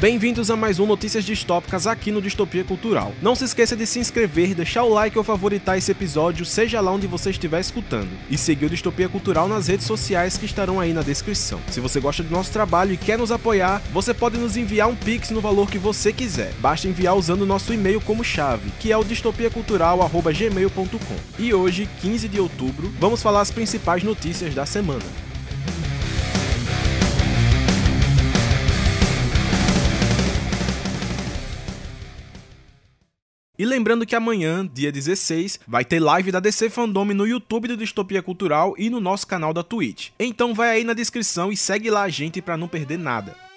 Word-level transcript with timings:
Bem-vindos 0.00 0.50
a 0.50 0.56
mais 0.56 0.80
um 0.80 0.86
Notícias 0.86 1.26
Distópicas 1.26 1.86
aqui 1.86 2.10
no 2.10 2.22
Distopia 2.22 2.64
Cultural. 2.64 3.12
Não 3.20 3.34
se 3.34 3.44
esqueça 3.44 3.76
de 3.76 3.86
se 3.86 3.98
inscrever, 3.98 4.54
deixar 4.54 4.84
o 4.84 4.88
like 4.88 5.18
ou 5.18 5.22
favoritar 5.22 5.76
esse 5.76 5.92
episódio, 5.92 6.46
seja 6.46 6.80
lá 6.80 6.90
onde 6.90 7.06
você 7.06 7.28
estiver 7.28 7.60
escutando, 7.60 8.08
e 8.30 8.38
seguir 8.38 8.64
o 8.64 8.70
Distopia 8.70 9.10
Cultural 9.10 9.46
nas 9.46 9.66
redes 9.66 9.84
sociais 9.84 10.38
que 10.38 10.46
estarão 10.46 10.80
aí 10.80 10.94
na 10.94 11.02
descrição. 11.02 11.60
Se 11.68 11.80
você 11.80 12.00
gosta 12.00 12.22
do 12.22 12.30
nosso 12.30 12.50
trabalho 12.50 12.94
e 12.94 12.96
quer 12.96 13.18
nos 13.18 13.30
apoiar, 13.30 13.82
você 13.92 14.14
pode 14.14 14.38
nos 14.38 14.56
enviar 14.56 14.88
um 14.88 14.96
pix 14.96 15.28
no 15.28 15.42
valor 15.42 15.70
que 15.70 15.76
você 15.76 16.14
quiser. 16.14 16.54
Basta 16.60 16.88
enviar 16.88 17.14
usando 17.14 17.42
o 17.42 17.46
nosso 17.46 17.74
e-mail 17.74 18.00
como 18.00 18.24
chave, 18.24 18.72
que 18.80 18.90
é 18.90 18.96
o 18.96 19.04
distopiacultural@gmail.com. 19.04 21.16
E 21.38 21.52
hoje, 21.52 21.86
15 22.00 22.26
de 22.26 22.40
outubro, 22.40 22.90
vamos 22.98 23.22
falar 23.22 23.42
as 23.42 23.50
principais 23.50 24.02
notícias 24.02 24.54
da 24.54 24.64
semana. 24.64 25.04
E 33.60 33.64
lembrando 33.66 34.06
que 34.06 34.16
amanhã, 34.16 34.66
dia 34.66 34.90
16, 34.90 35.60
vai 35.68 35.84
ter 35.84 36.00
live 36.00 36.32
da 36.32 36.40
DC 36.40 36.70
Fandome 36.70 37.12
no 37.12 37.26
YouTube 37.26 37.68
do 37.68 37.76
Distopia 37.76 38.22
Cultural 38.22 38.74
e 38.78 38.88
no 38.88 39.00
nosso 39.00 39.26
canal 39.26 39.52
da 39.52 39.62
Twitch. 39.62 40.12
Então 40.18 40.54
vai 40.54 40.70
aí 40.70 40.82
na 40.82 40.94
descrição 40.94 41.52
e 41.52 41.56
segue 41.58 41.90
lá 41.90 42.04
a 42.04 42.08
gente 42.08 42.40
para 42.40 42.56
não 42.56 42.66
perder 42.66 42.98
nada. 42.98 43.49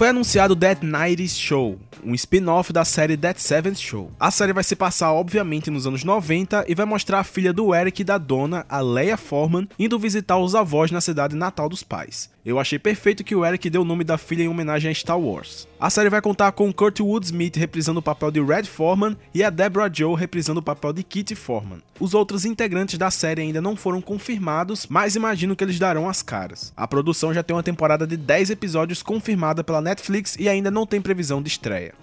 Foi 0.00 0.08
anunciado 0.08 0.54
Dead 0.54 0.78
Nights 0.82 1.36
Show, 1.36 1.78
um 2.02 2.14
spin-off 2.14 2.72
da 2.72 2.86
série 2.86 3.18
Dead 3.18 3.36
Seventh 3.36 3.76
Show. 3.76 4.10
A 4.18 4.30
série 4.30 4.54
vai 4.54 4.64
se 4.64 4.74
passar, 4.74 5.12
obviamente, 5.12 5.70
nos 5.70 5.86
anos 5.86 6.04
90 6.04 6.64
e 6.66 6.74
vai 6.74 6.86
mostrar 6.86 7.18
a 7.18 7.24
filha 7.24 7.52
do 7.52 7.74
Eric 7.74 8.00
e 8.00 8.04
da 8.04 8.16
dona, 8.16 8.64
a 8.66 8.80
Leia 8.80 9.18
Forman, 9.18 9.68
indo 9.78 9.98
visitar 9.98 10.38
os 10.38 10.54
avós 10.54 10.90
na 10.90 11.02
cidade 11.02 11.36
natal 11.36 11.68
dos 11.68 11.82
pais. 11.82 12.30
Eu 12.44 12.58
achei 12.58 12.78
perfeito 12.78 13.22
que 13.22 13.34
o 13.34 13.44
Eric 13.44 13.68
deu 13.68 13.82
o 13.82 13.84
nome 13.84 14.02
da 14.02 14.16
filha 14.16 14.42
em 14.42 14.48
homenagem 14.48 14.90
a 14.90 14.94
Star 14.94 15.20
Wars. 15.20 15.68
A 15.78 15.90
série 15.90 16.08
vai 16.08 16.22
contar 16.22 16.52
com 16.52 16.72
Kurt 16.72 17.00
Woodsmith 17.00 17.56
reprisando 17.56 18.00
o 18.00 18.02
papel 18.02 18.30
de 18.30 18.42
Red 18.42 18.64
Foreman 18.64 19.16
e 19.34 19.44
a 19.44 19.50
Deborah 19.50 19.90
Joe 19.92 20.16
reprisando 20.16 20.60
o 20.60 20.62
papel 20.62 20.94
de 20.94 21.02
Kitty 21.02 21.34
Foreman. 21.34 21.82
Os 21.98 22.14
outros 22.14 22.46
integrantes 22.46 22.98
da 22.98 23.10
série 23.10 23.42
ainda 23.42 23.60
não 23.60 23.76
foram 23.76 24.00
confirmados, 24.00 24.86
mas 24.88 25.16
imagino 25.16 25.54
que 25.54 25.62
eles 25.62 25.78
darão 25.78 26.08
as 26.08 26.22
caras. 26.22 26.72
A 26.74 26.88
produção 26.88 27.34
já 27.34 27.42
tem 27.42 27.54
uma 27.54 27.62
temporada 27.62 28.06
de 28.06 28.16
10 28.16 28.48
episódios 28.48 29.02
confirmada 29.02 29.62
pela 29.62 29.82
Netflix 29.90 30.36
e 30.38 30.48
ainda 30.48 30.70
não 30.70 30.86
tem 30.86 31.00
previsão 31.00 31.42
de 31.42 31.48
estreia 31.48 31.94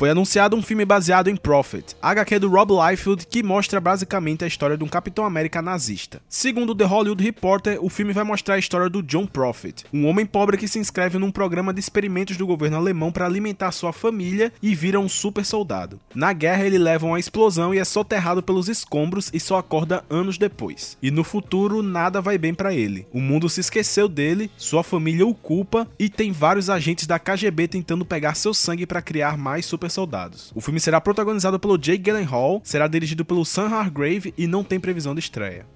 foi 0.00 0.08
anunciado 0.08 0.56
um 0.56 0.62
filme 0.62 0.86
baseado 0.86 1.28
em 1.28 1.36
Prophet, 1.36 1.94
HQ 2.00 2.38
do 2.38 2.48
Rob 2.48 2.72
Liefeld, 2.72 3.26
que 3.26 3.42
mostra 3.42 3.78
basicamente 3.78 4.42
a 4.42 4.46
história 4.46 4.74
de 4.74 4.82
um 4.82 4.88
Capitão 4.88 5.26
América 5.26 5.60
nazista. 5.60 6.22
Segundo 6.26 6.74
The 6.74 6.86
Hollywood 6.86 7.22
Reporter, 7.22 7.84
o 7.84 7.90
filme 7.90 8.14
vai 8.14 8.24
mostrar 8.24 8.54
a 8.54 8.58
história 8.58 8.88
do 8.88 9.02
John 9.02 9.26
Prophet, 9.26 9.84
um 9.92 10.06
homem 10.06 10.24
pobre 10.24 10.56
que 10.56 10.66
se 10.66 10.78
inscreve 10.78 11.18
num 11.18 11.30
programa 11.30 11.74
de 11.74 11.80
experimentos 11.80 12.38
do 12.38 12.46
governo 12.46 12.78
alemão 12.78 13.12
para 13.12 13.26
alimentar 13.26 13.72
sua 13.72 13.92
família 13.92 14.50
e 14.62 14.74
vira 14.74 14.98
um 14.98 15.06
super 15.06 15.44
soldado. 15.44 16.00
Na 16.14 16.32
guerra, 16.32 16.64
ele 16.64 16.78
leva 16.78 17.04
uma 17.04 17.20
explosão 17.20 17.74
e 17.74 17.78
é 17.78 17.84
soterrado 17.84 18.42
pelos 18.42 18.70
escombros 18.70 19.28
e 19.34 19.38
só 19.38 19.58
acorda 19.58 20.02
anos 20.08 20.38
depois. 20.38 20.96
E 21.02 21.10
no 21.10 21.22
futuro, 21.22 21.82
nada 21.82 22.22
vai 22.22 22.38
bem 22.38 22.54
para 22.54 22.72
ele. 22.72 23.06
O 23.12 23.20
mundo 23.20 23.50
se 23.50 23.60
esqueceu 23.60 24.08
dele, 24.08 24.50
sua 24.56 24.82
família 24.82 25.26
o 25.26 25.34
culpa 25.34 25.86
e 25.98 26.08
tem 26.08 26.32
vários 26.32 26.70
agentes 26.70 27.06
da 27.06 27.18
KGB 27.18 27.68
tentando 27.68 28.06
pegar 28.06 28.34
seu 28.34 28.54
sangue 28.54 28.86
para 28.86 29.02
criar 29.02 29.36
mais 29.36 29.66
super 29.66 29.89
soldados. 29.92 30.52
O 30.54 30.60
filme 30.60 30.80
será 30.80 31.00
protagonizado 31.00 31.58
pelo 31.58 31.78
Jake 31.78 32.02
Gyllenhaal, 32.02 32.60
será 32.64 32.86
dirigido 32.86 33.24
pelo 33.24 33.44
Sam 33.44 33.68
Hargrave 33.68 34.34
e 34.36 34.46
não 34.46 34.64
tem 34.64 34.80
previsão 34.80 35.14
de 35.14 35.20
estreia 35.20 35.66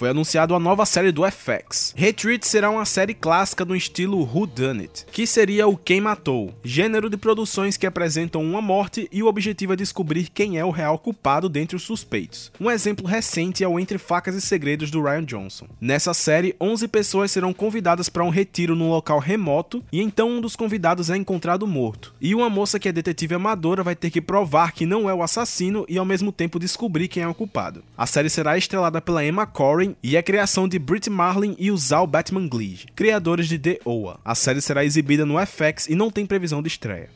foi 0.00 0.08
anunciado 0.08 0.54
a 0.54 0.58
nova 0.58 0.86
série 0.86 1.12
do 1.12 1.30
FX. 1.30 1.92
Retreat 1.94 2.46
será 2.46 2.70
uma 2.70 2.86
série 2.86 3.12
clássica 3.12 3.66
no 3.66 3.76
estilo 3.76 4.22
Who 4.22 4.46
Done 4.46 4.84
It, 4.84 5.04
que 5.12 5.26
seria 5.26 5.68
o 5.68 5.76
Quem 5.76 6.00
Matou, 6.00 6.54
gênero 6.64 7.10
de 7.10 7.18
produções 7.18 7.76
que 7.76 7.86
apresentam 7.86 8.42
uma 8.42 8.62
morte 8.62 9.06
e 9.12 9.22
o 9.22 9.26
objetivo 9.26 9.74
é 9.74 9.76
descobrir 9.76 10.30
quem 10.30 10.56
é 10.56 10.64
o 10.64 10.70
real 10.70 10.98
culpado 10.98 11.50
dentre 11.50 11.76
os 11.76 11.82
suspeitos. 11.82 12.50
Um 12.58 12.70
exemplo 12.70 13.06
recente 13.06 13.62
é 13.62 13.68
o 13.68 13.78
Entre 13.78 13.98
Facas 13.98 14.34
e 14.34 14.40
Segredos 14.40 14.90
do 14.90 15.02
Ryan 15.02 15.22
Johnson. 15.22 15.66
Nessa 15.78 16.14
série, 16.14 16.56
11 16.58 16.88
pessoas 16.88 17.30
serão 17.30 17.52
convidadas 17.52 18.08
para 18.08 18.24
um 18.24 18.30
retiro 18.30 18.74
num 18.74 18.88
local 18.88 19.18
remoto 19.18 19.84
e 19.92 20.00
então 20.00 20.30
um 20.30 20.40
dos 20.40 20.56
convidados 20.56 21.10
é 21.10 21.16
encontrado 21.18 21.66
morto. 21.66 22.14
E 22.18 22.34
uma 22.34 22.48
moça 22.48 22.78
que 22.78 22.88
é 22.88 22.92
detetive 22.92 23.34
amadora 23.34 23.82
vai 23.82 23.94
ter 23.94 24.08
que 24.08 24.22
provar 24.22 24.72
que 24.72 24.86
não 24.86 25.10
é 25.10 25.12
o 25.12 25.22
assassino 25.22 25.84
e 25.86 25.98
ao 25.98 26.06
mesmo 26.06 26.32
tempo 26.32 26.58
descobrir 26.58 27.06
quem 27.06 27.22
é 27.22 27.28
o 27.28 27.34
culpado. 27.34 27.84
A 27.98 28.06
série 28.06 28.30
será 28.30 28.56
estrelada 28.56 28.98
pela 29.02 29.22
Emma 29.22 29.44
Corrin 29.44 29.89
e 30.02 30.16
é 30.16 30.22
criação 30.22 30.68
de 30.68 30.78
Britt 30.78 31.08
Marlin 31.08 31.56
e 31.58 31.70
o 31.70 31.76
Zal 31.76 32.06
Batman 32.06 32.48
Glige, 32.48 32.86
criadores 32.94 33.48
de 33.48 33.58
The 33.58 33.78
Oa. 33.84 34.18
A 34.24 34.34
série 34.34 34.60
será 34.60 34.84
exibida 34.84 35.24
no 35.26 35.34
FX 35.44 35.88
e 35.88 35.94
não 35.94 36.10
tem 36.10 36.26
previsão 36.26 36.62
de 36.62 36.68
estreia 36.68 37.08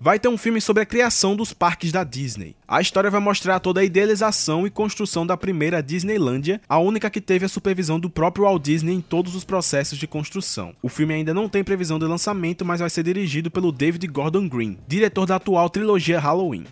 vai 0.00 0.18
ter 0.18 0.28
um 0.28 0.38
filme 0.38 0.62
sobre 0.62 0.82
a 0.82 0.86
criação 0.86 1.36
dos 1.36 1.52
parques 1.52 1.92
da 1.92 2.02
Disney. 2.02 2.56
A 2.66 2.80
história 2.80 3.10
vai 3.10 3.20
mostrar 3.20 3.60
toda 3.60 3.80
a 3.80 3.84
idealização 3.84 4.66
e 4.66 4.70
construção 4.70 5.26
da 5.26 5.36
primeira 5.36 5.82
Disneylandia, 5.82 6.60
a 6.66 6.78
única 6.78 7.10
que 7.10 7.20
teve 7.20 7.44
a 7.44 7.48
supervisão 7.48 8.00
do 8.00 8.08
próprio 8.08 8.44
Walt 8.44 8.62
Disney 8.62 8.94
em 8.94 9.00
todos 9.02 9.34
os 9.34 9.44
processos 9.44 9.98
de 9.98 10.06
construção. 10.06 10.74
O 10.82 10.88
filme 10.88 11.12
ainda 11.12 11.34
não 11.34 11.50
tem 11.50 11.62
previsão 11.62 11.98
de 11.98 12.06
lançamento, 12.06 12.64
mas 12.64 12.80
vai 12.80 12.88
ser 12.88 13.02
dirigido 13.02 13.50
pelo 13.50 13.70
David 13.70 14.06
Gordon 14.06 14.48
Green, 14.48 14.78
diretor 14.88 15.26
da 15.26 15.36
atual 15.36 15.68
trilogia 15.68 16.18
Halloween 16.18 16.64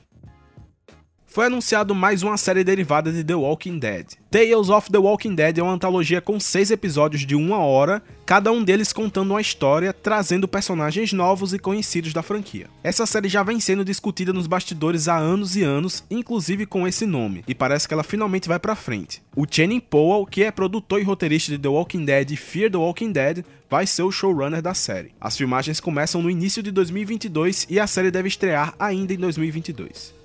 foi 1.29 1.47
anunciado 1.47 1.95
mais 1.95 2.23
uma 2.23 2.39
série 2.39 2.65
derivada 2.65 3.13
de 3.13 3.23
The 3.23 3.35
Walking 3.35 3.79
Dead. 3.79 4.07
Tales 4.31 4.71
of 4.71 4.91
the 4.91 4.99
Walking 4.99 5.35
Dead 5.35 5.59
é 5.59 5.63
uma 5.63 5.75
antologia 5.75 6.21
com 6.23 6.41
seis 6.41 6.71
episódios 6.71 7.25
de 7.25 7.35
uma 7.35 7.59
hora, 7.59 8.03
cada 8.25 8.51
um 8.51 8.65
deles 8.65 8.93
contando 8.93 9.31
uma 9.31 9.41
história, 9.41 9.93
trazendo 9.93 10.49
personagens 10.49 11.13
novos 11.13 11.53
e 11.53 11.59
conhecidos 11.59 12.15
da 12.15 12.23
franquia. 12.23 12.69
Essa 12.83 13.05
série 13.05 13.29
já 13.29 13.43
vem 13.43 13.61
sendo 13.61 13.85
discutida 13.85 14.33
nos 14.33 14.47
bastidores 14.47 15.07
há 15.07 15.17
anos 15.17 15.55
e 15.55 15.63
anos, 15.63 16.03
inclusive 16.11 16.65
com 16.65 16.89
esse 16.89 17.05
nome, 17.05 17.45
e 17.47 17.55
parece 17.55 17.87
que 17.87 17.93
ela 17.93 18.03
finalmente 18.03 18.49
vai 18.49 18.59
pra 18.59 18.75
frente. 18.75 19.23
O 19.37 19.47
Channing 19.49 19.81
Powell, 19.81 20.27
que 20.27 20.43
é 20.43 20.51
produtor 20.51 20.99
e 20.99 21.05
roteirista 21.05 21.53
de 21.53 21.59
The 21.59 21.69
Walking 21.69 22.05
Dead 22.07 22.31
e 22.31 22.37
Fear 22.37 22.71
the 22.71 22.79
Walking 22.79 23.13
Dead, 23.13 23.45
vai 23.69 23.87
ser 23.87 24.03
o 24.03 24.11
showrunner 24.11 24.63
da 24.63 24.73
série. 24.73 25.13
As 25.21 25.37
filmagens 25.37 25.79
começam 25.79 26.23
no 26.23 26.31
início 26.31 26.63
de 26.63 26.71
2022 26.71 27.67
e 27.69 27.79
a 27.79 27.87
série 27.87 28.11
deve 28.11 28.29
estrear 28.29 28.75
ainda 28.79 29.13
em 29.13 29.19
2022 29.19 30.18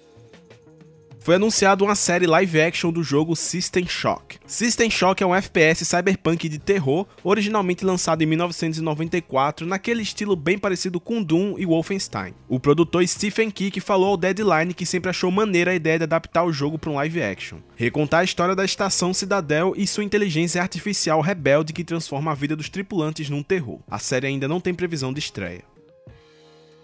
foi 1.24 1.36
anunciado 1.36 1.86
uma 1.86 1.96
série 1.96 2.28
live 2.28 2.60
action 2.60 2.92
do 2.92 3.02
jogo 3.02 3.34
System 3.34 3.88
Shock. 3.88 4.38
System 4.46 4.90
Shock 4.92 5.24
é 5.24 5.26
um 5.26 5.34
FPS 5.34 5.86
cyberpunk 5.86 6.50
de 6.50 6.60
terror, 6.60 7.08
originalmente 7.24 7.86
lançado 7.86 8.22
em 8.22 8.26
1994, 8.26 9.66
naquele 9.66 10.02
estilo 10.02 10.36
bem 10.36 10.60
parecido 10.60 11.00
com 11.00 11.24
Doom 11.24 11.58
e 11.58 11.66
Wolfenstein. 11.66 12.34
O 12.50 12.60
produtor 12.60 13.08
Stephen 13.08 13.50
Key 13.50 13.80
falou 13.80 14.10
ao 14.10 14.18
Deadline 14.18 14.74
que 14.74 14.86
sempre 14.86 15.12
achou 15.12 15.32
maneira 15.32 15.72
a 15.72 15.76
ideia 15.76 15.98
de 15.98 16.04
adaptar 16.04 16.44
o 16.44 16.52
jogo 16.52 16.78
para 16.78 16.90
um 16.90 16.96
live 16.96 17.24
action. 17.24 17.60
Recontar 17.78 18.20
a 18.20 18.26
história 18.26 18.54
da 18.54 18.66
estação 18.66 19.14
Cidadel 19.14 19.74
e 19.78 19.88
sua 19.88 20.04
inteligência 20.04 20.62
artificial 20.62 21.22
rebelde 21.22 21.72
que 21.72 21.86
transforma 21.86 22.32
a 22.32 22.36
vida 22.36 22.54
dos 22.54 22.68
tripulantes 22.68 23.30
num 23.30 23.42
terror. 23.42 23.80
A 23.90 23.98
série 23.98 24.28
ainda 24.28 24.50
não 24.50 24.60
tem 24.60 24.74
previsão 24.74 25.14
de 25.14 25.20
estreia. 25.20 25.64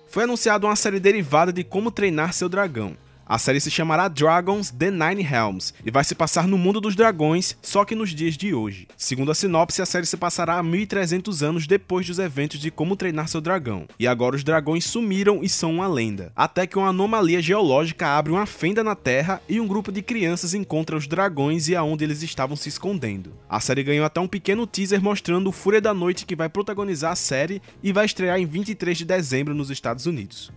Foi 0.08 0.24
anunciada 0.24 0.66
uma 0.66 0.78
série 0.78 1.00
derivada 1.00 1.52
de 1.52 1.66
Como 1.66 1.92
Treinar 1.92 2.32
Seu 2.32 2.48
Dragão. 2.48 2.96
A 3.30 3.38
série 3.38 3.62
se 3.62 3.70
chamará 3.70 4.08
Dragons 4.08 4.72
The 4.72 4.90
Nine 4.90 5.24
Helms 5.24 5.72
e 5.86 5.92
vai 5.92 6.04
se 6.04 6.16
passar 6.16 6.48
no 6.48 6.58
mundo 6.58 6.82
dos 6.82 6.96
dragões, 6.96 7.56
só 7.62 7.86
que 7.86 7.94
nos 7.94 8.10
dias 8.10 8.36
de 8.36 8.56
hoje. 8.56 8.88
Segundo 8.98 9.32
a 9.32 9.36
sinopse, 9.36 9.84
a 9.84 9.86
série 9.86 10.08
se 10.08 10.18
passará 10.18 10.58
há 10.58 10.64
1300 10.64 11.44
anos 11.44 11.68
depois 11.68 12.08
dos 12.08 12.18
eventos 12.18 12.60
de 12.60 12.72
Como 12.72 12.96
Treinar 12.96 13.28
Seu 13.28 13.40
Dragão. 13.40 13.86
E 14.00 14.08
agora 14.08 14.36
os 14.36 14.44
dragões 14.44 14.86
sumiram 14.86 15.44
e 15.44 15.48
são 15.48 15.76
uma 15.76 15.88
lenda. 15.88 16.32
Até 16.36 16.66
que 16.66 16.80
uma 16.80 16.90
anomalia 16.90 17.40
geológica 17.40 18.08
abre 18.08 18.32
uma 18.32 18.48
fenda 18.48 18.84
na 18.84 18.96
Terra 18.96 19.40
e 19.48 19.62
um 19.62 19.68
grupo 19.68 19.92
de 19.92 20.02
crianças 20.02 20.56
encontra 20.56 20.98
os 20.98 21.06
dragões 21.06 21.68
e 21.68 21.76
aonde 21.76 22.04
eles 22.04 22.24
estavam 22.24 22.56
se 22.56 22.68
escondendo. 22.68 23.34
A 23.48 23.60
série 23.60 23.84
ganhou 23.84 24.06
até 24.06 24.20
um 24.20 24.28
pequeno 24.28 24.66
teaser 24.66 25.04
mostrando 25.04 25.50
o 25.50 25.54
Fúria 25.54 25.80
da 25.80 25.94
Noite 25.94 26.26
que 26.26 26.36
vai 26.36 26.50
protagonizar 26.50 27.12
a 27.12 27.16
série 27.16 27.62
e 27.84 27.94
vai 27.94 28.08
estrear 28.08 28.40
em 28.40 28.48
23 28.48 28.98
de 28.98 29.06
dezembro 29.06 29.54
nos 29.54 29.70
Estados 29.70 30.08
Unidos. 30.08 30.52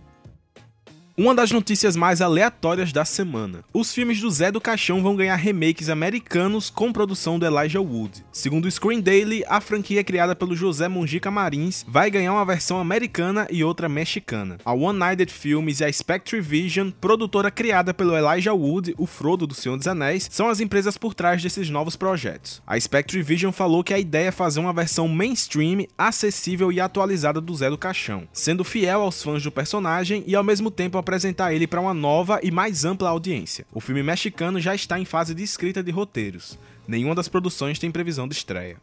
Uma 1.15 1.35
das 1.35 1.51
notícias 1.51 1.95
mais 1.95 2.21
aleatórias 2.21 2.91
da 2.91 3.05
semana. 3.05 3.63
Os 3.71 3.93
filmes 3.93 4.19
do 4.19 4.31
Zé 4.31 4.51
do 4.51 4.59
Caixão 4.59 5.03
vão 5.03 5.15
ganhar 5.15 5.35
remakes 5.35 5.87
americanos 5.87 6.71
com 6.71 6.91
produção 6.91 7.37
do 7.37 7.45
Elijah 7.45 7.79
Wood. 7.79 8.25
Segundo 8.31 8.65
o 8.65 8.71
Screen 8.71 8.99
Daily, 8.99 9.43
a 9.47 9.61
franquia 9.61 10.03
criada 10.03 10.35
pelo 10.35 10.55
José 10.55 10.87
Mongica 10.87 11.29
Marins 11.29 11.85
vai 11.87 12.09
ganhar 12.09 12.33
uma 12.33 12.43
versão 12.43 12.79
americana 12.79 13.47
e 13.51 13.63
outra 13.63 13.87
mexicana. 13.87 14.57
A 14.65 14.73
One 14.73 14.97
Nighted 14.97 15.31
Films 15.31 15.81
e 15.81 15.85
a 15.85 15.93
Spectre 15.93 16.41
Vision, 16.41 16.89
produtora 16.99 17.51
criada 17.51 17.93
pelo 17.93 18.17
Elijah 18.17 18.55
Wood, 18.55 18.95
o 18.97 19.05
Frodo 19.05 19.45
do 19.45 19.53
Senhor 19.53 19.77
dos 19.77 19.87
Anéis, 19.87 20.27
são 20.31 20.49
as 20.49 20.59
empresas 20.59 20.97
por 20.97 21.13
trás 21.13 21.43
desses 21.43 21.69
novos 21.69 21.95
projetos. 21.95 22.59
A 22.65 22.79
Spectre 22.79 23.21
Vision 23.21 23.51
falou 23.51 23.83
que 23.83 23.93
a 23.93 23.99
ideia 23.99 24.29
é 24.29 24.31
fazer 24.31 24.59
uma 24.59 24.73
versão 24.73 25.07
mainstream, 25.07 25.85
acessível 25.95 26.71
e 26.71 26.81
atualizada 26.81 27.39
do 27.39 27.53
Zé 27.53 27.69
do 27.69 27.77
Caixão, 27.77 28.27
sendo 28.33 28.63
fiel 28.63 29.01
aos 29.01 29.21
fãs 29.21 29.43
do 29.43 29.51
personagem 29.51 30.23
e 30.25 30.35
ao 30.35 30.43
mesmo 30.43 30.71
tempo 30.71 31.02
apresentar 31.03 31.53
ele 31.53 31.67
para 31.67 31.81
uma 31.81 31.93
nova 31.93 32.39
e 32.41 32.49
mais 32.49 32.83
ampla 32.83 33.09
audiência. 33.09 33.65
O 33.71 33.79
filme 33.79 34.01
mexicano 34.01 34.59
já 34.59 34.73
está 34.73 34.99
em 34.99 35.05
fase 35.05 35.35
de 35.35 35.43
escrita 35.43 35.83
de 35.83 35.91
roteiros. 35.91 36.57
Nenhuma 36.87 37.13
das 37.13 37.27
produções 37.27 37.77
tem 37.77 37.91
previsão 37.91 38.27
de 38.27 38.33
estreia. 38.33 38.77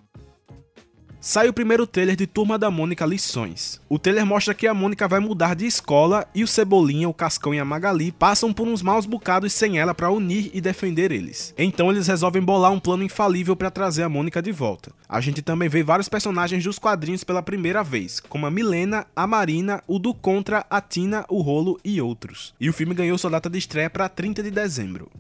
Sai 1.23 1.51
o 1.51 1.53
primeiro 1.53 1.87
trailer 1.87 2.17
de 2.17 2.27
Turma 2.27 2.59
da 2.59 2.71
Mônica 2.71 3.05
Lições. 3.05 3.79
O 3.91 3.99
trailer 3.99 4.25
mostra 4.25 4.55
que 4.55 4.67
a 4.67 4.73
Mônica 4.73 5.07
vai 5.07 5.21
mudar 5.21 5.55
de 5.55 5.67
escola 5.67 6.27
e 6.35 6.43
o 6.43 6.49
Cebolinha, 6.49 7.11
o 7.11 7.13
Cascão 7.13 7.53
e 7.53 7.59
a 7.59 7.65
Magali 7.65 8.11
passam 8.11 8.55
por 8.55 8.67
uns 8.67 8.81
maus 8.81 9.05
bocados 9.05 9.53
sem 9.53 9.79
ela 9.79 9.95
para 9.95 10.11
unir 10.11 10.51
e 10.55 10.63
defender 10.63 11.13
eles. 11.13 11.53
Então 11.59 11.91
eles 11.91 12.07
resolvem 12.07 12.41
bolar 12.41 12.73
um 12.73 12.81
plano 12.81 13.03
infalível 13.03 13.55
para 13.55 13.71
trazer 13.71 14.03
a 14.03 14.09
Mônica 14.09 14.41
de 14.41 14.51
volta. 14.51 14.93
A 15.07 15.21
gente 15.21 15.43
também 15.43 15.69
vê 15.69 15.83
vários 15.83 16.09
personagens 16.09 16.65
dos 16.65 16.79
quadrinhos 16.79 17.23
pela 17.23 17.43
primeira 17.43 17.85
vez, 17.85 18.19
como 18.19 18.47
a 18.47 18.51
Milena, 18.51 19.07
a 19.15 19.27
Marina, 19.27 19.85
o 19.87 19.99
do 19.99 20.15
Contra, 20.15 20.65
a 20.71 20.81
Tina, 20.81 21.27
o 21.29 21.43
Rolo 21.43 21.79
e 21.85 22.01
outros. 22.01 22.55
E 22.59 22.67
o 22.67 22.73
filme 22.73 22.95
ganhou 22.95 23.19
sua 23.19 23.31
data 23.31 23.51
de 23.51 23.59
estreia 23.59 23.91
para 23.91 24.09
30 24.09 24.43
de 24.43 24.51
dezembro 24.51 25.11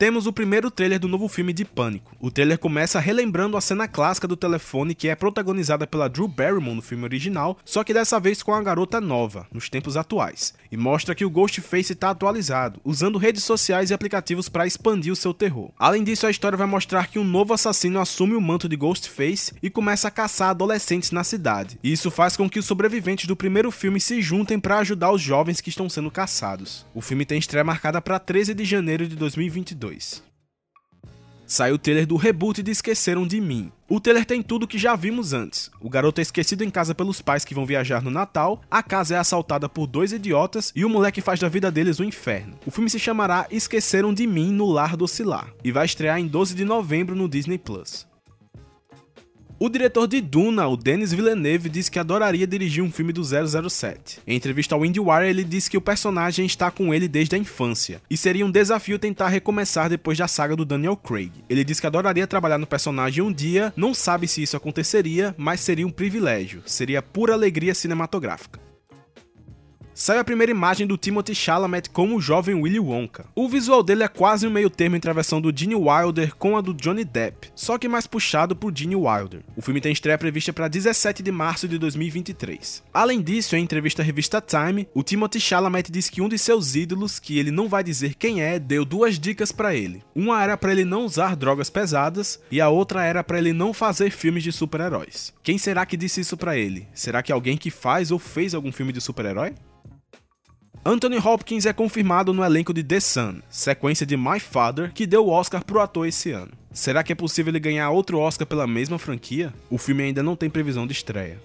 temos 0.00 0.26
o 0.26 0.32
primeiro 0.32 0.70
trailer 0.70 0.98
do 0.98 1.06
novo 1.06 1.28
filme 1.28 1.52
de 1.52 1.62
Pânico. 1.62 2.16
O 2.18 2.30
trailer 2.30 2.58
começa 2.58 2.98
relembrando 2.98 3.54
a 3.54 3.60
cena 3.60 3.86
clássica 3.86 4.26
do 4.26 4.34
telefone 4.34 4.94
que 4.94 5.08
é 5.08 5.14
protagonizada 5.14 5.86
pela 5.86 6.08
Drew 6.08 6.26
Barrymore 6.26 6.76
no 6.76 6.80
filme 6.80 7.04
original, 7.04 7.58
só 7.66 7.84
que 7.84 7.92
dessa 7.92 8.18
vez 8.18 8.42
com 8.42 8.54
a 8.54 8.62
garota 8.62 8.98
nova, 8.98 9.46
nos 9.52 9.68
tempos 9.68 9.98
atuais, 9.98 10.54
e 10.72 10.76
mostra 10.78 11.14
que 11.14 11.22
o 11.22 11.28
Ghostface 11.28 11.92
está 11.92 12.08
atualizado, 12.08 12.80
usando 12.82 13.18
redes 13.18 13.44
sociais 13.44 13.90
e 13.90 13.94
aplicativos 13.94 14.48
para 14.48 14.66
expandir 14.66 15.12
o 15.12 15.16
seu 15.16 15.34
terror. 15.34 15.70
Além 15.78 16.02
disso, 16.02 16.26
a 16.26 16.30
história 16.30 16.56
vai 16.56 16.66
mostrar 16.66 17.08
que 17.08 17.18
um 17.18 17.24
novo 17.24 17.52
assassino 17.52 18.00
assume 18.00 18.34
o 18.34 18.40
manto 18.40 18.70
de 18.70 18.76
Ghostface 18.76 19.52
e 19.62 19.68
começa 19.68 20.08
a 20.08 20.10
caçar 20.10 20.48
adolescentes 20.48 21.10
na 21.10 21.24
cidade. 21.24 21.78
E 21.82 21.92
isso 21.92 22.10
faz 22.10 22.38
com 22.38 22.48
que 22.48 22.58
os 22.58 22.64
sobreviventes 22.64 23.26
do 23.26 23.36
primeiro 23.36 23.70
filme 23.70 24.00
se 24.00 24.22
juntem 24.22 24.58
para 24.58 24.78
ajudar 24.78 25.12
os 25.12 25.20
jovens 25.20 25.60
que 25.60 25.68
estão 25.68 25.90
sendo 25.90 26.10
caçados. 26.10 26.86
O 26.94 27.02
filme 27.02 27.26
tem 27.26 27.38
estreia 27.38 27.62
marcada 27.62 28.00
para 28.00 28.18
13 28.18 28.54
de 28.54 28.64
janeiro 28.64 29.06
de 29.06 29.14
2022. 29.14 29.89
2. 29.90 30.22
Saiu 31.46 31.74
o 31.74 31.78
trailer 31.78 32.06
do 32.06 32.14
reboot 32.14 32.62
de 32.62 32.70
Esqueceram 32.70 33.26
de 33.26 33.40
Mim. 33.40 33.72
O 33.88 33.98
trailer 33.98 34.24
tem 34.24 34.40
tudo 34.40 34.68
que 34.68 34.78
já 34.78 34.94
vimos 34.94 35.32
antes. 35.32 35.68
O 35.80 35.90
garoto 35.90 36.20
é 36.20 36.22
esquecido 36.22 36.62
em 36.62 36.70
casa 36.70 36.94
pelos 36.94 37.20
pais 37.20 37.44
que 37.44 37.56
vão 37.56 37.66
viajar 37.66 38.02
no 38.02 38.10
Natal, 38.10 38.60
a 38.70 38.84
casa 38.84 39.16
é 39.16 39.18
assaltada 39.18 39.68
por 39.68 39.88
dois 39.88 40.12
idiotas 40.12 40.72
e 40.76 40.84
o 40.84 40.88
moleque 40.88 41.20
faz 41.20 41.40
da 41.40 41.48
vida 41.48 41.68
deles 41.72 41.98
um 41.98 42.04
inferno. 42.04 42.56
O 42.64 42.70
filme 42.70 42.88
se 42.88 43.00
chamará 43.00 43.48
Esqueceram 43.50 44.14
de 44.14 44.28
Mim 44.28 44.52
no 44.52 44.66
Lar 44.66 44.96
do 44.96 45.06
e 45.64 45.72
vai 45.72 45.86
estrear 45.86 46.20
em 46.20 46.28
12 46.28 46.54
de 46.54 46.64
novembro 46.64 47.16
no 47.16 47.28
Disney 47.28 47.58
Plus. 47.58 48.09
O 49.62 49.68
diretor 49.68 50.06
de 50.06 50.22
Duna, 50.22 50.66
o 50.68 50.74
Denis 50.74 51.12
Villeneuve, 51.12 51.68
disse 51.68 51.90
que 51.90 51.98
adoraria 51.98 52.46
dirigir 52.46 52.82
um 52.82 52.90
filme 52.90 53.12
do 53.12 53.22
007. 53.22 54.20
Em 54.26 54.34
entrevista 54.34 54.74
ao 54.74 54.86
IndieWire, 54.86 55.28
ele 55.28 55.44
disse 55.44 55.68
que 55.68 55.76
o 55.76 55.82
personagem 55.82 56.46
está 56.46 56.70
com 56.70 56.94
ele 56.94 57.06
desde 57.06 57.36
a 57.36 57.38
infância, 57.38 58.00
e 58.08 58.16
seria 58.16 58.46
um 58.46 58.50
desafio 58.50 58.98
tentar 58.98 59.28
recomeçar 59.28 59.90
depois 59.90 60.16
da 60.16 60.26
saga 60.26 60.56
do 60.56 60.64
Daniel 60.64 60.96
Craig. 60.96 61.30
Ele 61.46 61.62
disse 61.62 61.78
que 61.78 61.86
adoraria 61.86 62.26
trabalhar 62.26 62.56
no 62.56 62.66
personagem 62.66 63.22
um 63.22 63.30
dia, 63.30 63.70
não 63.76 63.92
sabe 63.92 64.26
se 64.26 64.42
isso 64.42 64.56
aconteceria, 64.56 65.34
mas 65.36 65.60
seria 65.60 65.86
um 65.86 65.90
privilégio, 65.90 66.62
seria 66.64 67.02
pura 67.02 67.34
alegria 67.34 67.74
cinematográfica 67.74 68.69
sai 70.00 70.16
a 70.16 70.24
primeira 70.24 70.50
imagem 70.50 70.86
do 70.86 70.96
Timothy 70.96 71.34
Chalamet 71.34 71.90
como 71.90 72.16
o 72.16 72.20
jovem 72.22 72.54
Willy 72.54 72.80
Wonka. 72.80 73.26
O 73.34 73.50
visual 73.50 73.82
dele 73.82 74.02
é 74.02 74.08
quase 74.08 74.46
um 74.46 74.50
meio 74.50 74.70
termo 74.70 74.96
entre 74.96 75.10
a 75.10 75.12
versão 75.12 75.42
do 75.42 75.54
Gene 75.54 75.74
Wilder 75.74 76.34
com 76.36 76.56
a 76.56 76.62
do 76.62 76.72
Johnny 76.72 77.04
Depp, 77.04 77.50
só 77.54 77.76
que 77.76 77.86
mais 77.86 78.06
puxado 78.06 78.56
por 78.56 78.74
Gene 78.74 78.96
Wilder. 78.96 79.42
O 79.54 79.60
filme 79.60 79.78
tem 79.78 79.92
estreia 79.92 80.16
prevista 80.16 80.54
para 80.54 80.68
17 80.68 81.22
de 81.22 81.30
março 81.30 81.68
de 81.68 81.76
2023. 81.76 82.82
Além 82.94 83.20
disso, 83.20 83.54
em 83.54 83.62
entrevista 83.62 84.00
à 84.00 84.04
revista 84.04 84.40
Time, 84.40 84.88
o 84.94 85.02
Timothy 85.02 85.38
Chalamet 85.38 85.92
disse 85.92 86.10
que 86.10 86.22
um 86.22 86.30
de 86.30 86.38
seus 86.38 86.74
ídolos, 86.74 87.18
que 87.18 87.38
ele 87.38 87.50
não 87.50 87.68
vai 87.68 87.84
dizer 87.84 88.14
quem 88.14 88.40
é, 88.40 88.58
deu 88.58 88.86
duas 88.86 89.18
dicas 89.18 89.52
para 89.52 89.74
ele. 89.74 90.02
Uma 90.14 90.42
era 90.42 90.56
para 90.56 90.72
ele 90.72 90.86
não 90.86 91.04
usar 91.04 91.36
drogas 91.36 91.68
pesadas 91.68 92.40
e 92.50 92.58
a 92.58 92.70
outra 92.70 93.04
era 93.04 93.22
para 93.22 93.36
ele 93.36 93.52
não 93.52 93.74
fazer 93.74 94.10
filmes 94.10 94.44
de 94.44 94.50
super-heróis. 94.50 95.34
Quem 95.42 95.58
será 95.58 95.84
que 95.84 95.94
disse 95.94 96.22
isso 96.22 96.38
para 96.38 96.56
ele? 96.56 96.88
Será 96.94 97.22
que 97.22 97.30
alguém 97.30 97.58
que 97.58 97.70
faz 97.70 98.10
ou 98.10 98.18
fez 98.18 98.54
algum 98.54 98.72
filme 98.72 98.94
de 98.94 99.00
super-herói? 99.02 99.52
Anthony 100.82 101.18
Hopkins 101.18 101.66
é 101.66 101.74
confirmado 101.74 102.32
no 102.32 102.42
elenco 102.42 102.72
de 102.72 102.82
The 102.82 103.00
Sun, 103.00 103.40
sequência 103.50 104.06
de 104.06 104.16
My 104.16 104.40
Father, 104.40 104.90
que 104.94 105.06
deu 105.06 105.26
o 105.26 105.28
Oscar 105.28 105.62
pro 105.62 105.78
ator 105.78 106.08
esse 106.08 106.30
ano. 106.30 106.52
Será 106.72 107.02
que 107.02 107.12
é 107.12 107.14
possível 107.14 107.50
ele 107.50 107.60
ganhar 107.60 107.90
outro 107.90 108.18
Oscar 108.18 108.46
pela 108.46 108.66
mesma 108.66 108.98
franquia? 108.98 109.52
O 109.68 109.76
filme 109.76 110.04
ainda 110.04 110.22
não 110.22 110.34
tem 110.34 110.48
previsão 110.48 110.86
de 110.86 110.94
estreia. 110.94 111.38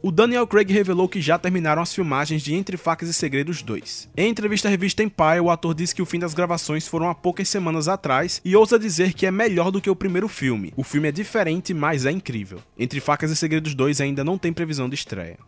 O 0.00 0.12
Daniel 0.12 0.46
Craig 0.46 0.72
revelou 0.72 1.08
que 1.08 1.20
já 1.20 1.36
terminaram 1.36 1.82
as 1.82 1.92
filmagens 1.92 2.42
de 2.42 2.54
Entre 2.54 2.76
Facas 2.76 3.08
e 3.08 3.14
Segredos 3.14 3.60
2. 3.60 4.10
Em 4.16 4.30
entrevista 4.30 4.68
à 4.68 4.70
revista 4.70 5.02
Empire, 5.02 5.40
o 5.40 5.50
ator 5.50 5.74
disse 5.74 5.94
que 5.94 6.02
o 6.02 6.06
fim 6.06 6.20
das 6.20 6.34
gravações 6.34 6.86
foram 6.86 7.08
há 7.08 7.14
poucas 7.16 7.48
semanas 7.48 7.88
atrás 7.88 8.40
e 8.44 8.54
ousa 8.54 8.78
dizer 8.78 9.14
que 9.14 9.26
é 9.26 9.32
melhor 9.32 9.72
do 9.72 9.80
que 9.80 9.90
o 9.90 9.96
primeiro 9.96 10.28
filme. 10.28 10.72
O 10.76 10.84
filme 10.84 11.08
é 11.08 11.12
diferente, 11.12 11.74
mas 11.74 12.06
é 12.06 12.12
incrível. 12.12 12.60
Entre 12.78 13.00
Facas 13.00 13.32
e 13.32 13.36
Segredos 13.36 13.74
2 13.74 14.00
ainda 14.00 14.22
não 14.22 14.38
tem 14.38 14.52
previsão 14.52 14.88
de 14.88 14.94
estreia. 14.94 15.38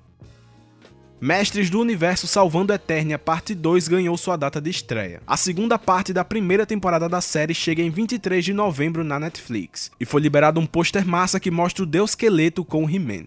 Mestres 1.24 1.70
do 1.70 1.80
Universo 1.80 2.26
Salvando 2.26 2.70
Eternia 2.70 3.18
Parte 3.18 3.54
2 3.54 3.88
ganhou 3.88 4.14
sua 4.14 4.36
data 4.36 4.60
de 4.60 4.68
estreia. 4.68 5.22
A 5.26 5.38
segunda 5.38 5.78
parte 5.78 6.12
da 6.12 6.22
primeira 6.22 6.66
temporada 6.66 7.08
da 7.08 7.22
série 7.22 7.54
chega 7.54 7.80
em 7.80 7.88
23 7.88 8.44
de 8.44 8.52
novembro 8.52 9.02
na 9.02 9.18
Netflix, 9.18 9.90
e 9.98 10.04
foi 10.04 10.20
liberado 10.20 10.60
um 10.60 10.66
pôster 10.66 11.06
massa 11.06 11.40
que 11.40 11.50
mostra 11.50 11.82
o 11.82 11.86
Deus 11.86 12.10
Esqueleto 12.10 12.62
com 12.62 12.84
o 12.84 12.90
He-Man. 12.90 13.24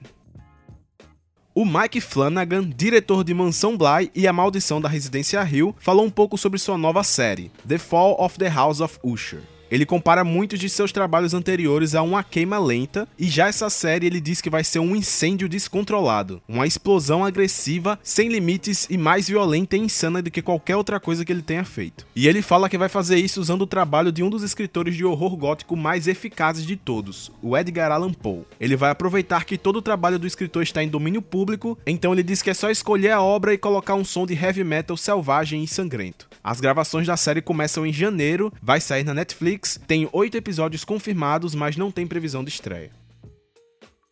O 1.55 1.65
Mike 1.65 1.99
Flanagan, 1.99 2.69
diretor 2.69 3.23
de 3.23 3.33
Mansão 3.33 3.75
Bly 3.75 4.11
e 4.13 4.27
A 4.27 4.31
Maldição 4.31 4.79
da 4.79 4.87
Residência 4.87 5.43
Hill, 5.43 5.75
falou 5.79 6.05
um 6.05 6.11
pouco 6.11 6.37
sobre 6.37 6.59
sua 6.59 6.77
nova 6.77 7.03
série, 7.03 7.51
The 7.67 7.79
Fall 7.79 8.15
of 8.23 8.37
the 8.37 8.47
House 8.47 8.79
of 8.79 8.99
Usher. 9.03 9.41
Ele 9.69 9.85
compara 9.85 10.23
muitos 10.23 10.59
de 10.59 10.69
seus 10.69 10.91
trabalhos 10.91 11.33
anteriores 11.33 11.93
a 11.93 12.01
uma 12.01 12.23
queima 12.23 12.57
lenta, 12.57 13.07
e 13.19 13.27
já 13.27 13.47
essa 13.47 13.69
série 13.69 14.05
ele 14.05 14.21
diz 14.21 14.39
que 14.39 14.49
vai 14.49 14.63
ser 14.63 14.79
um 14.79 14.95
incêndio 14.95 15.49
descontrolado, 15.49 16.41
uma 16.47 16.65
explosão 16.65 17.25
agressiva, 17.25 17.99
sem 18.01 18.29
limites 18.29 18.87
e 18.89 18.97
mais 18.97 19.27
violenta 19.27 19.75
e 19.75 19.79
insana 19.79 20.21
do 20.21 20.31
que 20.31 20.41
qualquer 20.41 20.77
outra 20.77 20.99
coisa 20.99 21.25
que 21.25 21.31
ele 21.31 21.41
tenha 21.41 21.65
feito. 21.65 22.05
E 22.15 22.27
ele 22.27 22.41
fala 22.41 22.69
que 22.69 22.77
vai 22.77 22.87
fazer 22.87 23.17
isso 23.17 23.41
usando 23.41 23.63
o 23.63 23.67
trabalho 23.67 24.11
de 24.11 24.23
um 24.23 24.29
dos 24.29 24.43
escritores 24.43 24.95
de 24.95 25.03
horror 25.03 25.35
gótico 25.35 25.75
mais 25.75 26.07
eficazes 26.07 26.65
de 26.65 26.77
todos, 26.77 27.31
o 27.41 27.57
Edgar 27.57 27.91
Allan 27.91 28.13
Poe. 28.13 28.45
Ele 28.59 28.75
vai 28.75 28.91
aproveitar 28.91 29.43
que 29.43 29.57
todo 29.57 29.77
o 29.77 29.81
trabalho 29.81 30.17
do 30.17 30.27
escritor 30.27 30.63
está 30.63 30.81
em 30.81 30.87
domínio 30.87 31.21
público, 31.21 31.77
então 31.85 32.13
ele 32.13 32.23
diz 32.23 32.41
que 32.41 32.49
é 32.49 32.53
só 32.53 32.69
escolher 32.69 33.11
a 33.11 33.21
obra 33.21 33.53
e 33.53 33.57
colocar 33.57 33.95
um 33.95 34.05
som 34.05 34.25
de 34.25 34.33
heavy 34.33 34.63
metal 34.63 34.95
selvagem 34.95 35.63
e 35.63 35.67
sangrento. 35.67 36.27
As 36.43 36.61
gravações 36.61 37.05
da 37.05 37.17
série 37.17 37.41
começam 37.41 37.85
em 37.85 37.91
janeiro, 37.91 38.53
vai 38.61 38.79
sair 38.79 39.03
na 39.03 39.13
Netflix 39.13 39.56
Netflix, 39.57 39.79
tem 39.87 40.07
oito 40.11 40.37
episódios 40.37 40.85
confirmados, 40.85 41.55
mas 41.55 41.75
não 41.75 41.91
tem 41.91 42.05
previsão 42.05 42.43
de 42.43 42.49
estreia. 42.49 42.91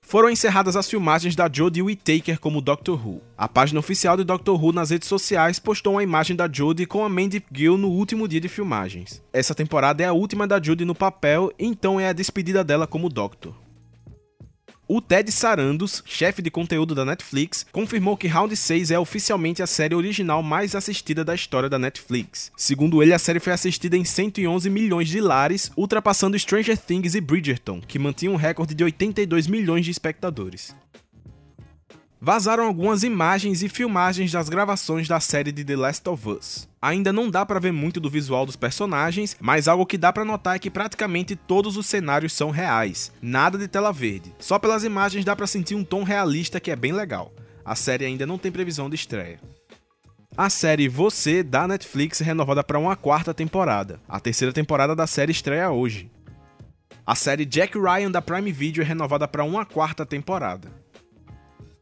Foram 0.01 0.29
encerradas 0.29 0.75
as 0.75 0.87
filmagens 0.87 1.35
da 1.35 1.49
Jodie 1.51 1.81
Whittaker 1.81 2.39
como 2.39 2.61
Doctor 2.61 2.95
Who. 2.95 3.21
A 3.35 3.47
página 3.47 3.79
oficial 3.79 4.15
de 4.15 4.23
Doctor 4.23 4.63
Who 4.63 4.71
nas 4.71 4.91
redes 4.91 5.07
sociais 5.07 5.57
postou 5.57 5.93
uma 5.93 6.03
imagem 6.03 6.35
da 6.35 6.47
Jodie 6.51 6.85
com 6.85 7.03
a 7.03 7.09
Mandy 7.09 7.43
Gill 7.51 7.75
no 7.77 7.89
último 7.89 8.27
dia 8.27 8.39
de 8.39 8.47
filmagens. 8.47 9.23
Essa 9.33 9.55
temporada 9.55 10.03
é 10.03 10.05
a 10.05 10.13
última 10.13 10.47
da 10.47 10.61
Jodie 10.61 10.85
no 10.85 10.93
papel, 10.93 11.51
então 11.57 11.99
é 11.99 12.07
a 12.07 12.13
despedida 12.13 12.63
dela 12.63 12.85
como 12.85 13.09
Doctor. 13.09 13.64
O 14.87 15.01
Ted 15.01 15.31
Sarandos, 15.31 16.03
chefe 16.05 16.43
de 16.43 16.51
conteúdo 16.51 16.93
da 16.93 17.03
Netflix, 17.03 17.65
confirmou 17.71 18.15
que 18.15 18.27
Round 18.27 18.55
6 18.55 18.91
é 18.91 18.99
oficialmente 18.99 19.63
a 19.63 19.67
série 19.67 19.95
original 19.95 20.43
mais 20.43 20.75
assistida 20.75 21.25
da 21.25 21.33
história 21.33 21.67
da 21.67 21.79
Netflix. 21.79 22.51
Segundo 22.55 23.01
ele, 23.01 23.11
a 23.11 23.17
série 23.17 23.39
foi 23.39 23.51
assistida 23.51 23.97
em 23.97 24.05
111 24.05 24.69
milhões 24.69 25.09
de 25.09 25.19
lares, 25.19 25.71
ultrapassando 25.75 26.37
Stranger 26.37 26.77
Things 26.77 27.15
e 27.15 27.21
Bridgerton, 27.21 27.81
que 27.81 27.97
mantinham 27.97 28.35
um 28.35 28.37
recorde 28.37 28.75
de 28.75 28.83
82 28.83 29.47
milhões 29.47 29.85
de 29.85 29.89
espectadores 29.89 30.75
vazaram 32.25 32.65
algumas 32.65 33.03
imagens 33.03 33.61
e 33.61 33.69
filmagens 33.69 34.31
das 34.31 34.49
gravações 34.49 35.07
da 35.07 35.19
série 35.19 35.51
de 35.51 35.63
The 35.63 35.75
Last 35.75 36.09
of 36.09 36.27
Us. 36.27 36.67
Ainda 36.81 37.13
não 37.13 37.29
dá 37.29 37.45
para 37.45 37.59
ver 37.59 37.71
muito 37.71 37.99
do 37.99 38.09
visual 38.09 38.47
dos 38.47 38.55
personagens, 38.55 39.37
mas 39.39 39.67
algo 39.67 39.85
que 39.85 39.95
dá 39.95 40.11
para 40.11 40.25
notar 40.25 40.55
é 40.55 40.59
que 40.59 40.71
praticamente 40.71 41.35
todos 41.35 41.77
os 41.77 41.85
cenários 41.85 42.33
são 42.33 42.49
reais, 42.49 43.11
nada 43.21 43.59
de 43.59 43.67
tela 43.67 43.93
verde. 43.93 44.33
Só 44.39 44.57
pelas 44.57 44.83
imagens 44.83 45.23
dá 45.23 45.35
para 45.35 45.45
sentir 45.45 45.75
um 45.75 45.83
tom 45.83 46.01
realista 46.01 46.59
que 46.59 46.71
é 46.71 46.75
bem 46.75 46.93
legal. 46.93 47.31
A 47.63 47.75
série 47.75 48.05
ainda 48.05 48.25
não 48.25 48.39
tem 48.39 48.51
previsão 48.51 48.89
de 48.89 48.95
estreia. 48.95 49.39
A 50.35 50.49
série 50.49 50.87
Você 50.87 51.43
da 51.43 51.67
Netflix 51.67 52.21
é 52.21 52.23
renovada 52.23 52.63
para 52.63 52.79
uma 52.79 52.95
quarta 52.95 53.35
temporada. 53.35 53.99
A 54.09 54.19
terceira 54.19 54.51
temporada 54.51 54.95
da 54.95 55.05
série 55.05 55.31
estreia 55.31 55.69
hoje. 55.69 56.09
A 57.05 57.13
série 57.13 57.45
Jack 57.45 57.77
Ryan 57.77 58.09
da 58.09 58.19
Prime 58.19 58.51
Video 58.51 58.81
é 58.81 58.83
renovada 58.83 59.27
para 59.27 59.43
uma 59.43 59.63
quarta 59.63 60.03
temporada. 60.07 60.84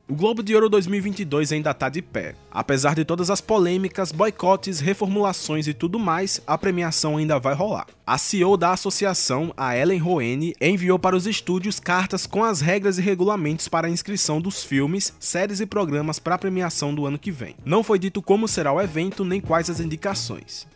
O 0.06 0.16
Globo 0.16 0.44
de 0.44 0.54
Ouro 0.54 0.68
2022 0.68 1.54
ainda 1.54 1.74
tá 1.74 1.88
de 1.88 2.02
pé. 2.02 2.36
Apesar 2.52 2.94
de 2.94 3.06
todas 3.06 3.30
as 3.30 3.40
polêmicas, 3.40 4.12
boicotes, 4.12 4.82
reformulações 4.82 5.66
e 5.66 5.74
tudo 5.74 5.98
mais, 5.98 6.42
a 6.46 6.58
premiação 6.58 7.16
ainda 7.16 7.40
vai 7.40 7.56
rolar. 7.56 7.88
A 8.06 8.18
CEO 8.18 8.58
da 8.58 8.72
associação, 8.72 9.54
a 9.56 9.78
Ellen 9.78 10.00
Roene, 10.00 10.54
enviou 10.60 11.00
para 11.00 11.16
os 11.16 11.26
estúdios 11.26 11.80
cartas 11.80 12.28
com 12.28 12.44
as 12.44 12.60
regras 12.60 12.98
e 12.98 13.02
regulamentos 13.02 13.70
para 13.70 13.88
a 13.88 13.90
inscrição 13.90 14.42
dos 14.42 14.62
filmes, 14.62 15.14
séries 15.22 15.62
e 15.62 15.66
programas 15.66 16.20
para 16.20 16.36
a 16.36 16.38
premiação 16.40 16.94
do 16.94 17.06
ano 17.06 17.18
que 17.18 17.32
vem. 17.32 17.56
Não 17.64 17.82
foi 17.82 17.98
dito 17.98 18.22
como 18.22 18.46
será 18.46 18.74
o 18.74 18.82
evento 18.82 19.24
nem 19.24 19.40
quais 19.40 19.70
as 19.70 19.80
indicações. 19.80 20.68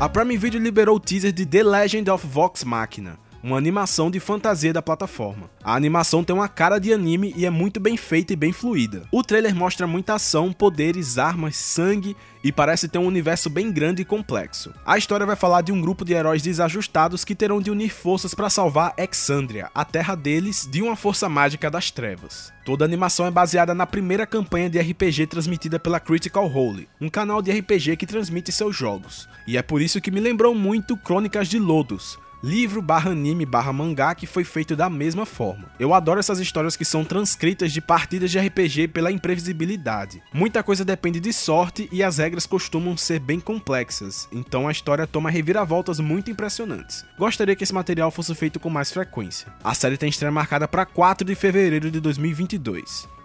A 0.00 0.08
Prime 0.08 0.36
Video 0.36 0.60
liberou 0.60 0.94
o 0.94 1.00
teaser 1.00 1.32
de 1.32 1.44
The 1.44 1.60
Legend 1.60 2.08
of 2.08 2.24
Vox 2.24 2.62
Machina, 2.62 3.18
uma 3.42 3.56
animação 3.56 4.10
de 4.10 4.20
fantasia 4.20 4.72
da 4.72 4.82
plataforma. 4.82 5.50
A 5.62 5.74
animação 5.74 6.24
tem 6.24 6.34
uma 6.34 6.48
cara 6.48 6.78
de 6.78 6.92
anime 6.92 7.32
e 7.36 7.46
é 7.46 7.50
muito 7.50 7.78
bem 7.78 7.96
feita 7.96 8.32
e 8.32 8.36
bem 8.36 8.52
fluida. 8.52 9.02
O 9.12 9.22
trailer 9.22 9.54
mostra 9.54 9.86
muita 9.86 10.14
ação, 10.14 10.52
poderes, 10.52 11.18
armas, 11.18 11.56
sangue 11.56 12.16
e 12.42 12.52
parece 12.52 12.88
ter 12.88 12.98
um 12.98 13.06
universo 13.06 13.50
bem 13.50 13.70
grande 13.70 14.02
e 14.02 14.04
complexo. 14.04 14.72
A 14.86 14.96
história 14.96 15.26
vai 15.26 15.36
falar 15.36 15.62
de 15.62 15.72
um 15.72 15.80
grupo 15.80 16.04
de 16.04 16.12
heróis 16.12 16.42
desajustados 16.42 17.24
que 17.24 17.34
terão 17.34 17.60
de 17.60 17.70
unir 17.70 17.90
forças 17.90 18.34
para 18.34 18.50
salvar 18.50 18.94
Exandria, 18.96 19.70
a 19.74 19.84
terra 19.84 20.14
deles, 20.14 20.68
de 20.70 20.82
uma 20.82 20.96
força 20.96 21.28
mágica 21.28 21.70
das 21.70 21.90
trevas. 21.90 22.52
Toda 22.64 22.84
a 22.84 22.86
animação 22.86 23.26
é 23.26 23.30
baseada 23.30 23.74
na 23.74 23.86
primeira 23.86 24.26
campanha 24.26 24.68
de 24.68 24.78
RPG 24.78 25.26
transmitida 25.26 25.78
pela 25.78 25.98
Critical 25.98 26.46
Role, 26.46 26.88
um 27.00 27.08
canal 27.08 27.40
de 27.40 27.50
RPG 27.50 27.96
que 27.96 28.06
transmite 28.06 28.52
seus 28.52 28.76
jogos. 28.76 29.28
E 29.46 29.56
é 29.56 29.62
por 29.62 29.80
isso 29.80 30.00
que 30.00 30.10
me 30.10 30.20
lembrou 30.20 30.54
muito 30.54 30.96
Crônicas 30.96 31.48
de 31.48 31.58
Lodos, 31.58 32.18
livro 32.42 32.80
barra 32.80 33.10
anime 33.10 33.44
barra 33.44 33.72
mangá 33.72 34.14
que 34.14 34.26
foi 34.26 34.44
feito 34.44 34.76
da 34.76 34.88
mesma 34.88 35.26
forma. 35.26 35.66
Eu 35.78 35.92
adoro 35.92 36.20
essas 36.20 36.38
histórias 36.38 36.76
que 36.76 36.84
são 36.84 37.04
transcritas 37.04 37.72
de 37.72 37.80
partidas 37.80 38.30
de 38.30 38.38
RPG 38.38 38.88
pela 38.88 39.10
imprevisibilidade. 39.10 40.22
Muita 40.32 40.62
coisa 40.62 40.84
depende 40.84 41.20
de 41.20 41.32
sorte 41.32 41.88
e 41.90 42.02
as 42.02 42.18
regras 42.18 42.46
costumam 42.46 42.96
ser 42.96 43.18
bem 43.20 43.40
complexas, 43.40 44.28
então 44.32 44.68
a 44.68 44.72
história 44.72 45.06
toma 45.06 45.30
reviravoltas 45.30 46.00
muito 46.00 46.30
impressionantes. 46.30 47.04
Gostaria 47.18 47.56
que 47.56 47.64
esse 47.64 47.74
material 47.74 48.10
fosse 48.10 48.34
feito 48.34 48.60
com 48.60 48.70
mais 48.70 48.92
frequência. 48.92 49.52
A 49.62 49.74
série 49.74 49.96
tem 49.96 50.08
estreia 50.08 50.32
marcada 50.32 50.68
para 50.68 50.86
4 50.86 51.26
de 51.26 51.34
fevereiro 51.34 51.90
de 51.90 52.00
2022. 52.00 53.17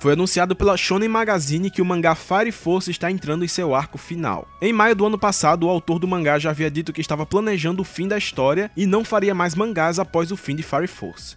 Foi 0.00 0.12
anunciado 0.12 0.54
pela 0.54 0.76
Shonen 0.76 1.08
Magazine 1.08 1.70
que 1.70 1.82
o 1.82 1.84
mangá 1.84 2.14
Fire 2.14 2.52
Force 2.52 2.88
está 2.88 3.10
entrando 3.10 3.44
em 3.44 3.48
seu 3.48 3.74
arco 3.74 3.98
final. 3.98 4.46
Em 4.62 4.72
maio 4.72 4.94
do 4.94 5.04
ano 5.04 5.18
passado, 5.18 5.66
o 5.66 5.68
autor 5.68 5.98
do 5.98 6.06
mangá 6.06 6.38
já 6.38 6.50
havia 6.50 6.70
dito 6.70 6.92
que 6.92 7.00
estava 7.00 7.26
planejando 7.26 7.82
o 7.82 7.84
fim 7.84 8.06
da 8.06 8.16
história 8.16 8.70
e 8.76 8.86
não 8.86 9.04
faria 9.04 9.34
mais 9.34 9.56
mangás 9.56 9.98
após 9.98 10.30
o 10.30 10.36
fim 10.36 10.54
de 10.54 10.62
Fire 10.62 10.86
Force. 10.86 11.36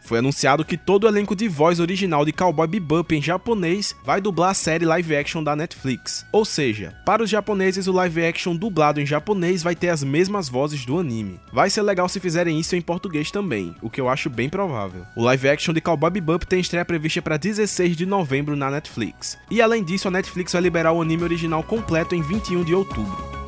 Foi 0.00 0.18
anunciado 0.18 0.64
que 0.64 0.76
todo 0.76 1.04
o 1.04 1.08
elenco 1.08 1.36
de 1.36 1.48
voz 1.48 1.80
original 1.80 2.24
de 2.24 2.32
Cowboy 2.32 2.66
Bebop 2.66 3.14
em 3.14 3.22
japonês 3.22 3.94
vai 4.04 4.20
dublar 4.20 4.50
a 4.50 4.54
série 4.54 4.84
live 4.84 5.16
action 5.16 5.42
da 5.42 5.54
Netflix. 5.54 6.26
Ou 6.32 6.44
seja, 6.44 6.94
para 7.04 7.22
os 7.22 7.30
japoneses 7.30 7.86
o 7.86 7.92
live 7.92 8.24
action 8.24 8.56
dublado 8.56 9.00
em 9.00 9.06
japonês 9.06 9.62
vai 9.62 9.74
ter 9.74 9.88
as 9.88 10.02
mesmas 10.02 10.48
vozes 10.48 10.84
do 10.84 10.98
anime. 10.98 11.40
Vai 11.52 11.70
ser 11.70 11.82
legal 11.82 12.08
se 12.08 12.20
fizerem 12.20 12.58
isso 12.58 12.74
em 12.74 12.80
português 12.80 13.30
também, 13.30 13.74
o 13.80 13.90
que 13.90 14.00
eu 14.00 14.08
acho 14.08 14.30
bem 14.30 14.48
provável. 14.48 15.04
O 15.14 15.22
live 15.22 15.48
action 15.48 15.74
de 15.74 15.80
Cowboy 15.80 16.10
Bebop 16.10 16.46
tem 16.46 16.60
estreia 16.60 16.84
prevista 16.84 17.22
para 17.22 17.36
16 17.36 17.96
de 17.96 18.06
novembro 18.06 18.56
na 18.56 18.70
Netflix. 18.70 19.38
E 19.50 19.60
além 19.60 19.84
disso, 19.84 20.08
a 20.08 20.10
Netflix 20.10 20.52
vai 20.52 20.62
liberar 20.62 20.92
o 20.92 21.02
anime 21.02 21.22
original 21.22 21.62
completo 21.62 22.14
em 22.14 22.22
21 22.22 22.64
de 22.64 22.74
outubro. 22.74 23.39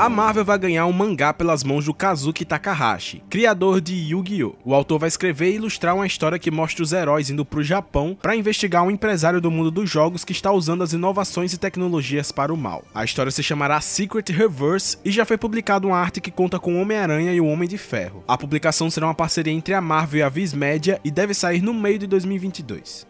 A 0.00 0.08
Marvel 0.08 0.46
vai 0.46 0.58
ganhar 0.58 0.86
um 0.86 0.94
mangá 0.94 1.30
pelas 1.30 1.62
mãos 1.62 1.84
do 1.84 1.92
Kazuki 1.92 2.42
Takahashi, 2.42 3.22
criador 3.28 3.82
de 3.82 3.94
Yu-Gi-Oh! 3.94 4.54
O 4.64 4.74
autor 4.74 4.98
vai 4.98 5.08
escrever 5.08 5.50
e 5.50 5.56
ilustrar 5.56 5.94
uma 5.94 6.06
história 6.06 6.38
que 6.38 6.50
mostra 6.50 6.82
os 6.82 6.94
heróis 6.94 7.28
indo 7.28 7.44
pro 7.44 7.62
Japão 7.62 8.16
para 8.18 8.34
investigar 8.34 8.82
um 8.82 8.90
empresário 8.90 9.42
do 9.42 9.50
mundo 9.50 9.70
dos 9.70 9.90
jogos 9.90 10.24
que 10.24 10.32
está 10.32 10.50
usando 10.50 10.82
as 10.82 10.94
inovações 10.94 11.52
e 11.52 11.58
tecnologias 11.58 12.32
para 12.32 12.50
o 12.50 12.56
mal. 12.56 12.82
A 12.94 13.04
história 13.04 13.30
se 13.30 13.42
chamará 13.42 13.78
Secret 13.82 14.32
Reverse 14.32 14.96
e 15.04 15.10
já 15.10 15.26
foi 15.26 15.36
publicado 15.36 15.88
uma 15.88 15.98
arte 15.98 16.18
que 16.18 16.30
conta 16.30 16.58
com 16.58 16.80
Homem-Aranha 16.80 17.34
e 17.34 17.40
o 17.42 17.46
Homem 17.46 17.68
de 17.68 17.76
Ferro. 17.76 18.24
A 18.26 18.38
publicação 18.38 18.88
será 18.88 19.06
uma 19.06 19.14
parceria 19.14 19.52
entre 19.52 19.74
a 19.74 19.82
Marvel 19.82 20.20
e 20.20 20.22
a 20.22 20.30
Viz 20.30 20.54
Media 20.54 20.98
e 21.04 21.10
deve 21.10 21.34
sair 21.34 21.60
no 21.60 21.74
meio 21.74 21.98
de 21.98 22.06
2022. 22.06 23.06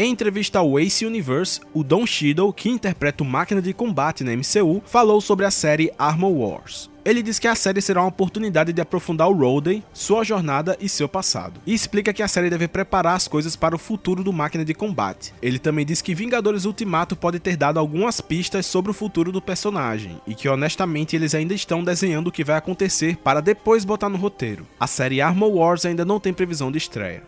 Em 0.00 0.12
entrevista 0.12 0.60
ao 0.60 0.78
Ace 0.78 1.04
Universe, 1.04 1.60
o 1.74 1.82
Don 1.82 2.06
Cheadle, 2.06 2.52
que 2.52 2.68
interpreta 2.68 3.24
o 3.24 3.26
máquina 3.26 3.60
de 3.60 3.72
combate 3.72 4.22
na 4.22 4.30
MCU, 4.30 4.80
falou 4.86 5.20
sobre 5.20 5.44
a 5.44 5.50
série 5.50 5.90
Armor 5.98 6.30
Wars. 6.30 6.88
Ele 7.04 7.20
diz 7.20 7.40
que 7.40 7.48
a 7.48 7.54
série 7.56 7.82
será 7.82 8.02
uma 8.02 8.08
oportunidade 8.08 8.72
de 8.72 8.80
aprofundar 8.80 9.28
o 9.28 9.32
Rhodey, 9.32 9.82
sua 9.92 10.22
jornada 10.22 10.76
e 10.80 10.88
seu 10.88 11.08
passado. 11.08 11.60
E 11.66 11.74
explica 11.74 12.12
que 12.12 12.22
a 12.22 12.28
série 12.28 12.48
deve 12.48 12.68
preparar 12.68 13.16
as 13.16 13.26
coisas 13.26 13.56
para 13.56 13.74
o 13.74 13.78
futuro 13.78 14.22
do 14.22 14.32
máquina 14.32 14.64
de 14.64 14.72
combate. 14.72 15.34
Ele 15.42 15.58
também 15.58 15.84
diz 15.84 16.00
que 16.00 16.14
Vingadores 16.14 16.64
Ultimato 16.64 17.16
pode 17.16 17.40
ter 17.40 17.56
dado 17.56 17.80
algumas 17.80 18.20
pistas 18.20 18.66
sobre 18.66 18.92
o 18.92 18.94
futuro 18.94 19.32
do 19.32 19.42
personagem, 19.42 20.20
e 20.28 20.32
que 20.32 20.48
honestamente 20.48 21.16
eles 21.16 21.34
ainda 21.34 21.54
estão 21.54 21.82
desenhando 21.82 22.28
o 22.28 22.32
que 22.32 22.44
vai 22.44 22.56
acontecer 22.56 23.16
para 23.16 23.40
depois 23.40 23.84
botar 23.84 24.08
no 24.08 24.16
roteiro. 24.16 24.64
A 24.78 24.86
série 24.86 25.20
Armor 25.20 25.50
Wars 25.50 25.84
ainda 25.84 26.04
não 26.04 26.20
tem 26.20 26.32
previsão 26.32 26.70
de 26.70 26.78
estreia. 26.78 27.24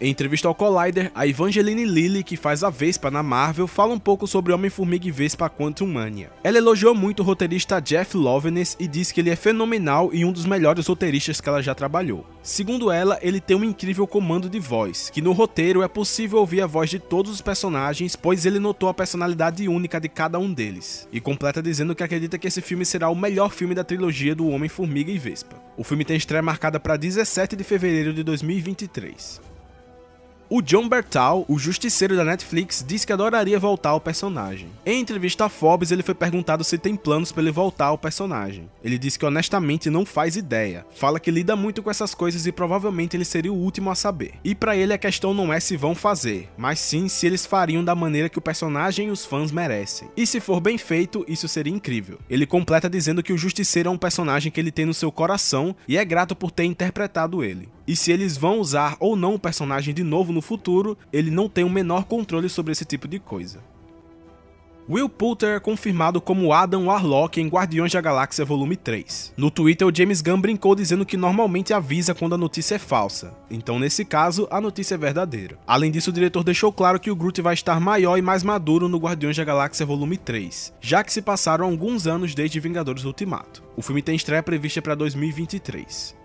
Em 0.00 0.10
entrevista 0.10 0.48
ao 0.48 0.54
Collider, 0.56 1.12
a 1.14 1.24
Evangeline 1.24 1.84
Lilly, 1.84 2.24
que 2.24 2.36
faz 2.36 2.64
a 2.64 2.68
Vespa 2.68 3.12
na 3.12 3.22
Marvel, 3.22 3.68
fala 3.68 3.94
um 3.94 3.98
pouco 3.98 4.26
sobre 4.26 4.52
Homem-Formiga 4.52 5.06
e 5.06 5.10
Vespa 5.12 5.48
Quantum 5.48 5.86
Mania. 5.86 6.32
Ela 6.42 6.58
elogiou 6.58 6.96
muito 6.96 7.20
o 7.20 7.22
roteirista 7.22 7.80
Jeff 7.80 8.16
Loveness 8.16 8.76
e 8.80 8.88
disse 8.88 9.14
que 9.14 9.20
ele 9.20 9.30
é 9.30 9.36
fenomenal 9.36 10.10
e 10.12 10.24
um 10.24 10.32
dos 10.32 10.46
melhores 10.46 10.88
roteiristas 10.88 11.40
que 11.40 11.48
ela 11.48 11.62
já 11.62 11.76
trabalhou. 11.76 12.26
Segundo 12.42 12.90
ela, 12.90 13.20
ele 13.22 13.40
tem 13.40 13.56
um 13.56 13.62
incrível 13.62 14.04
comando 14.04 14.50
de 14.50 14.58
voz, 14.58 15.10
que 15.10 15.22
no 15.22 15.30
roteiro 15.30 15.80
é 15.80 15.86
possível 15.86 16.40
ouvir 16.40 16.60
a 16.60 16.66
voz 16.66 16.90
de 16.90 16.98
todos 16.98 17.30
os 17.30 17.40
personagens, 17.40 18.16
pois 18.16 18.44
ele 18.44 18.58
notou 18.58 18.88
a 18.88 18.94
personalidade 18.94 19.68
única 19.68 20.00
de 20.00 20.08
cada 20.08 20.40
um 20.40 20.52
deles. 20.52 21.08
E 21.12 21.20
completa 21.20 21.62
dizendo 21.62 21.94
que 21.94 22.02
acredita 22.02 22.36
que 22.36 22.48
esse 22.48 22.60
filme 22.60 22.84
será 22.84 23.08
o 23.08 23.14
melhor 23.14 23.52
filme 23.52 23.76
da 23.76 23.84
trilogia 23.84 24.34
do 24.34 24.48
Homem-Formiga 24.48 25.12
e 25.12 25.18
Vespa. 25.18 25.62
O 25.76 25.84
filme 25.84 26.04
tem 26.04 26.16
estreia 26.16 26.42
marcada 26.42 26.80
para 26.80 26.96
17 26.96 27.54
de 27.54 27.62
fevereiro 27.62 28.12
de 28.12 28.24
2023. 28.24 29.53
O 30.50 30.60
John 30.60 30.88
Bertal, 30.88 31.46
o 31.48 31.58
justiceiro 31.58 32.16
da 32.16 32.24
Netflix, 32.24 32.84
disse 32.86 33.06
que 33.06 33.12
adoraria 33.12 33.58
voltar 33.58 33.90
ao 33.90 34.00
personagem. 34.00 34.68
Em 34.84 35.00
entrevista 35.00 35.46
a 35.46 35.48
Forbes, 35.48 35.90
ele 35.90 36.02
foi 36.02 36.14
perguntado 36.14 36.62
se 36.62 36.76
tem 36.76 36.94
planos 36.94 37.32
para 37.32 37.42
ele 37.42 37.50
voltar 37.50 37.86
ao 37.86 37.98
personagem. 37.98 38.68
Ele 38.82 38.98
disse 38.98 39.18
que 39.18 39.24
honestamente 39.24 39.88
não 39.88 40.04
faz 40.04 40.36
ideia. 40.36 40.84
Fala 40.94 41.18
que 41.18 41.30
lida 41.30 41.56
muito 41.56 41.82
com 41.82 41.90
essas 41.90 42.14
coisas 42.14 42.46
e 42.46 42.52
provavelmente 42.52 43.16
ele 43.16 43.24
seria 43.24 43.52
o 43.52 43.56
último 43.56 43.90
a 43.90 43.94
saber. 43.94 44.34
E 44.44 44.54
para 44.54 44.76
ele 44.76 44.92
a 44.92 44.98
questão 44.98 45.32
não 45.32 45.50
é 45.50 45.58
se 45.58 45.78
vão 45.78 45.94
fazer, 45.94 46.50
mas 46.58 46.78
sim 46.78 47.08
se 47.08 47.26
eles 47.26 47.46
fariam 47.46 47.82
da 47.82 47.94
maneira 47.94 48.28
que 48.28 48.38
o 48.38 48.42
personagem 48.42 49.08
e 49.08 49.10
os 49.10 49.24
fãs 49.24 49.50
merecem. 49.50 50.08
E 50.14 50.26
se 50.26 50.40
for 50.40 50.60
bem 50.60 50.76
feito, 50.76 51.24
isso 51.26 51.48
seria 51.48 51.72
incrível. 51.72 52.18
Ele 52.28 52.46
completa 52.46 52.90
dizendo 52.90 53.22
que 53.22 53.32
o 53.32 53.38
Justiceiro 53.38 53.88
é 53.88 53.92
um 53.92 53.98
personagem 53.98 54.52
que 54.52 54.60
ele 54.60 54.70
tem 54.70 54.84
no 54.84 54.94
seu 54.94 55.10
coração 55.10 55.74
e 55.88 55.96
é 55.96 56.04
grato 56.04 56.36
por 56.36 56.50
ter 56.50 56.64
interpretado 56.64 57.42
ele. 57.42 57.68
E 57.86 57.94
se 57.94 58.10
eles 58.10 58.36
vão 58.36 58.58
usar 58.60 58.96
ou 58.98 59.14
não 59.14 59.34
o 59.34 59.38
personagem 59.38 59.92
de 59.92 60.02
novo 60.02 60.32
no 60.32 60.40
futuro, 60.40 60.96
ele 61.12 61.30
não 61.30 61.48
tem 61.48 61.64
o 61.64 61.70
menor 61.70 62.04
controle 62.04 62.48
sobre 62.48 62.72
esse 62.72 62.84
tipo 62.84 63.06
de 63.06 63.18
coisa. 63.18 63.60
Will 64.86 65.08
Poulter 65.08 65.56
é 65.56 65.60
confirmado 65.60 66.20
como 66.20 66.52
Adam 66.52 66.88
Warlock 66.88 67.40
em 67.40 67.48
Guardiões 67.48 67.90
da 67.90 68.02
Galáxia 68.02 68.44
Volume 68.44 68.76
3. 68.76 69.32
No 69.34 69.50
Twitter, 69.50 69.88
o 69.88 69.94
James 69.94 70.20
Gunn 70.20 70.38
brincou 70.38 70.74
dizendo 70.74 71.06
que 71.06 71.16
normalmente 71.16 71.72
avisa 71.72 72.14
quando 72.14 72.34
a 72.34 72.38
notícia 72.38 72.74
é 72.74 72.78
falsa, 72.78 73.34
então 73.50 73.78
nesse 73.78 74.04
caso, 74.04 74.46
a 74.50 74.60
notícia 74.60 74.94
é 74.94 74.98
verdadeira. 74.98 75.58
Além 75.66 75.90
disso, 75.90 76.10
o 76.10 76.12
diretor 76.12 76.44
deixou 76.44 76.70
claro 76.70 77.00
que 77.00 77.10
o 77.10 77.16
Groot 77.16 77.40
vai 77.40 77.54
estar 77.54 77.80
maior 77.80 78.18
e 78.18 78.22
mais 78.22 78.42
maduro 78.42 78.86
no 78.86 78.98
Guardiões 78.98 79.38
da 79.38 79.44
Galáxia 79.44 79.86
Volume 79.86 80.18
3, 80.18 80.74
já 80.82 81.02
que 81.02 81.14
se 81.14 81.22
passaram 81.22 81.64
alguns 81.64 82.06
anos 82.06 82.34
desde 82.34 82.60
Vingadores 82.60 83.04
Ultimato. 83.04 83.62
O 83.78 83.80
filme 83.80 84.02
tem 84.02 84.14
estreia 84.14 84.42
prevista 84.42 84.82
para 84.82 84.94
2023 84.94 86.23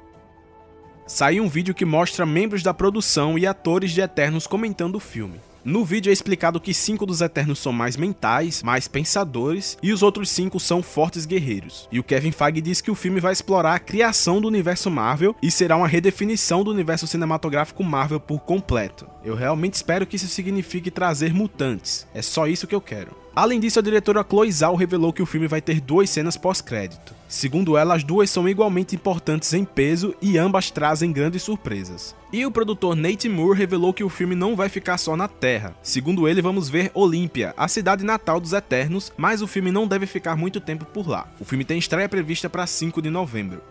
saiu 1.09 1.43
um 1.43 1.49
vídeo 1.49 1.73
que 1.73 1.85
mostra 1.85 2.25
membros 2.25 2.61
da 2.61 2.73
produção 2.73 3.37
e 3.37 3.47
atores 3.47 3.91
de 3.91 3.99
Eternos 3.99 4.45
comentando 4.45 4.95
o 4.95 4.99
filme. 4.99 5.39
No 5.65 5.83
vídeo 5.83 6.09
é 6.09 6.13
explicado 6.13 6.59
que 6.59 6.73
cinco 6.73 7.05
dos 7.05 7.19
Eternos 7.19 7.59
são 7.59 7.73
mais 7.73 7.97
mentais, 7.97 8.63
mais 8.63 8.87
pensadores, 8.87 9.77
e 9.83 9.91
os 9.91 10.01
outros 10.01 10.29
cinco 10.29 10.59
são 10.59 10.81
fortes 10.81 11.25
guerreiros. 11.25 11.89
E 11.91 11.99
o 11.99 12.03
Kevin 12.03 12.31
Feige 12.31 12.61
diz 12.61 12.79
que 12.79 12.91
o 12.91 12.95
filme 12.95 13.19
vai 13.19 13.33
explorar 13.33 13.73
a 13.73 13.79
criação 13.79 14.39
do 14.39 14.47
universo 14.47 14.89
Marvel 14.89 15.35
e 15.43 15.51
será 15.51 15.75
uma 15.75 15.87
redefinição 15.87 16.63
do 16.63 16.71
universo 16.71 17.07
cinematográfico 17.07 17.83
Marvel 17.83 18.19
por 18.19 18.39
completo. 18.39 19.05
Eu 19.23 19.35
realmente 19.35 19.73
espero 19.73 20.07
que 20.07 20.15
isso 20.15 20.27
signifique 20.27 20.89
trazer 20.89 21.33
mutantes. 21.33 22.07
É 22.13 22.21
só 22.21 22.47
isso 22.47 22.65
que 22.67 22.75
eu 22.75 22.81
quero. 22.81 23.11
Além 23.39 23.57
disso, 23.57 23.79
a 23.79 23.81
diretora 23.81 24.25
Chloe 24.29 24.51
Zhao 24.51 24.75
revelou 24.75 25.13
que 25.13 25.21
o 25.21 25.25
filme 25.25 25.47
vai 25.47 25.61
ter 25.61 25.79
duas 25.79 26.09
cenas 26.09 26.35
pós-crédito. 26.35 27.13
Segundo 27.25 27.77
ela, 27.77 27.95
as 27.95 28.03
duas 28.03 28.29
são 28.29 28.49
igualmente 28.49 28.97
importantes 28.97 29.53
em 29.53 29.63
peso 29.63 30.13
e 30.21 30.37
ambas 30.37 30.69
trazem 30.69 31.13
grandes 31.13 31.41
surpresas. 31.43 32.13
E 32.33 32.45
o 32.45 32.51
produtor 32.51 32.97
Nate 32.97 33.29
Moore 33.29 33.57
revelou 33.57 33.93
que 33.93 34.03
o 34.03 34.09
filme 34.09 34.35
não 34.35 34.57
vai 34.57 34.67
ficar 34.67 34.97
só 34.97 35.15
na 35.15 35.29
Terra. 35.29 35.73
Segundo 35.81 36.27
ele, 36.27 36.41
vamos 36.41 36.67
ver 36.67 36.91
Olímpia, 36.93 37.53
a 37.55 37.69
cidade 37.69 38.03
natal 38.03 38.41
dos 38.41 38.51
Eternos, 38.51 39.09
mas 39.15 39.41
o 39.41 39.47
filme 39.47 39.71
não 39.71 39.87
deve 39.87 40.05
ficar 40.05 40.35
muito 40.35 40.59
tempo 40.59 40.83
por 40.83 41.07
lá. 41.07 41.25
O 41.39 41.45
filme 41.45 41.63
tem 41.63 41.79
estreia 41.79 42.09
prevista 42.09 42.49
para 42.49 42.67
5 42.67 43.01
de 43.01 43.09
novembro. 43.09 43.61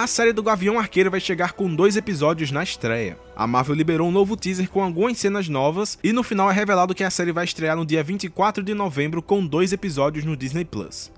A 0.00 0.06
série 0.06 0.32
do 0.32 0.44
Gavião 0.44 0.78
Arqueiro 0.78 1.10
vai 1.10 1.18
chegar 1.18 1.54
com 1.54 1.74
dois 1.74 1.96
episódios 1.96 2.52
na 2.52 2.62
estreia. 2.62 3.18
A 3.34 3.48
Marvel 3.48 3.74
liberou 3.74 4.06
um 4.06 4.12
novo 4.12 4.36
teaser 4.36 4.70
com 4.70 4.80
algumas 4.80 5.18
cenas 5.18 5.48
novas 5.48 5.98
e 6.04 6.12
no 6.12 6.22
final 6.22 6.48
é 6.48 6.54
revelado 6.54 6.94
que 6.94 7.02
a 7.02 7.10
série 7.10 7.32
vai 7.32 7.44
estrear 7.44 7.76
no 7.76 7.84
dia 7.84 8.00
24 8.00 8.62
de 8.62 8.74
novembro 8.74 9.20
com 9.20 9.44
dois 9.44 9.72
episódios 9.72 10.24
no 10.24 10.36
Disney 10.36 10.64
Plus. 10.64 11.10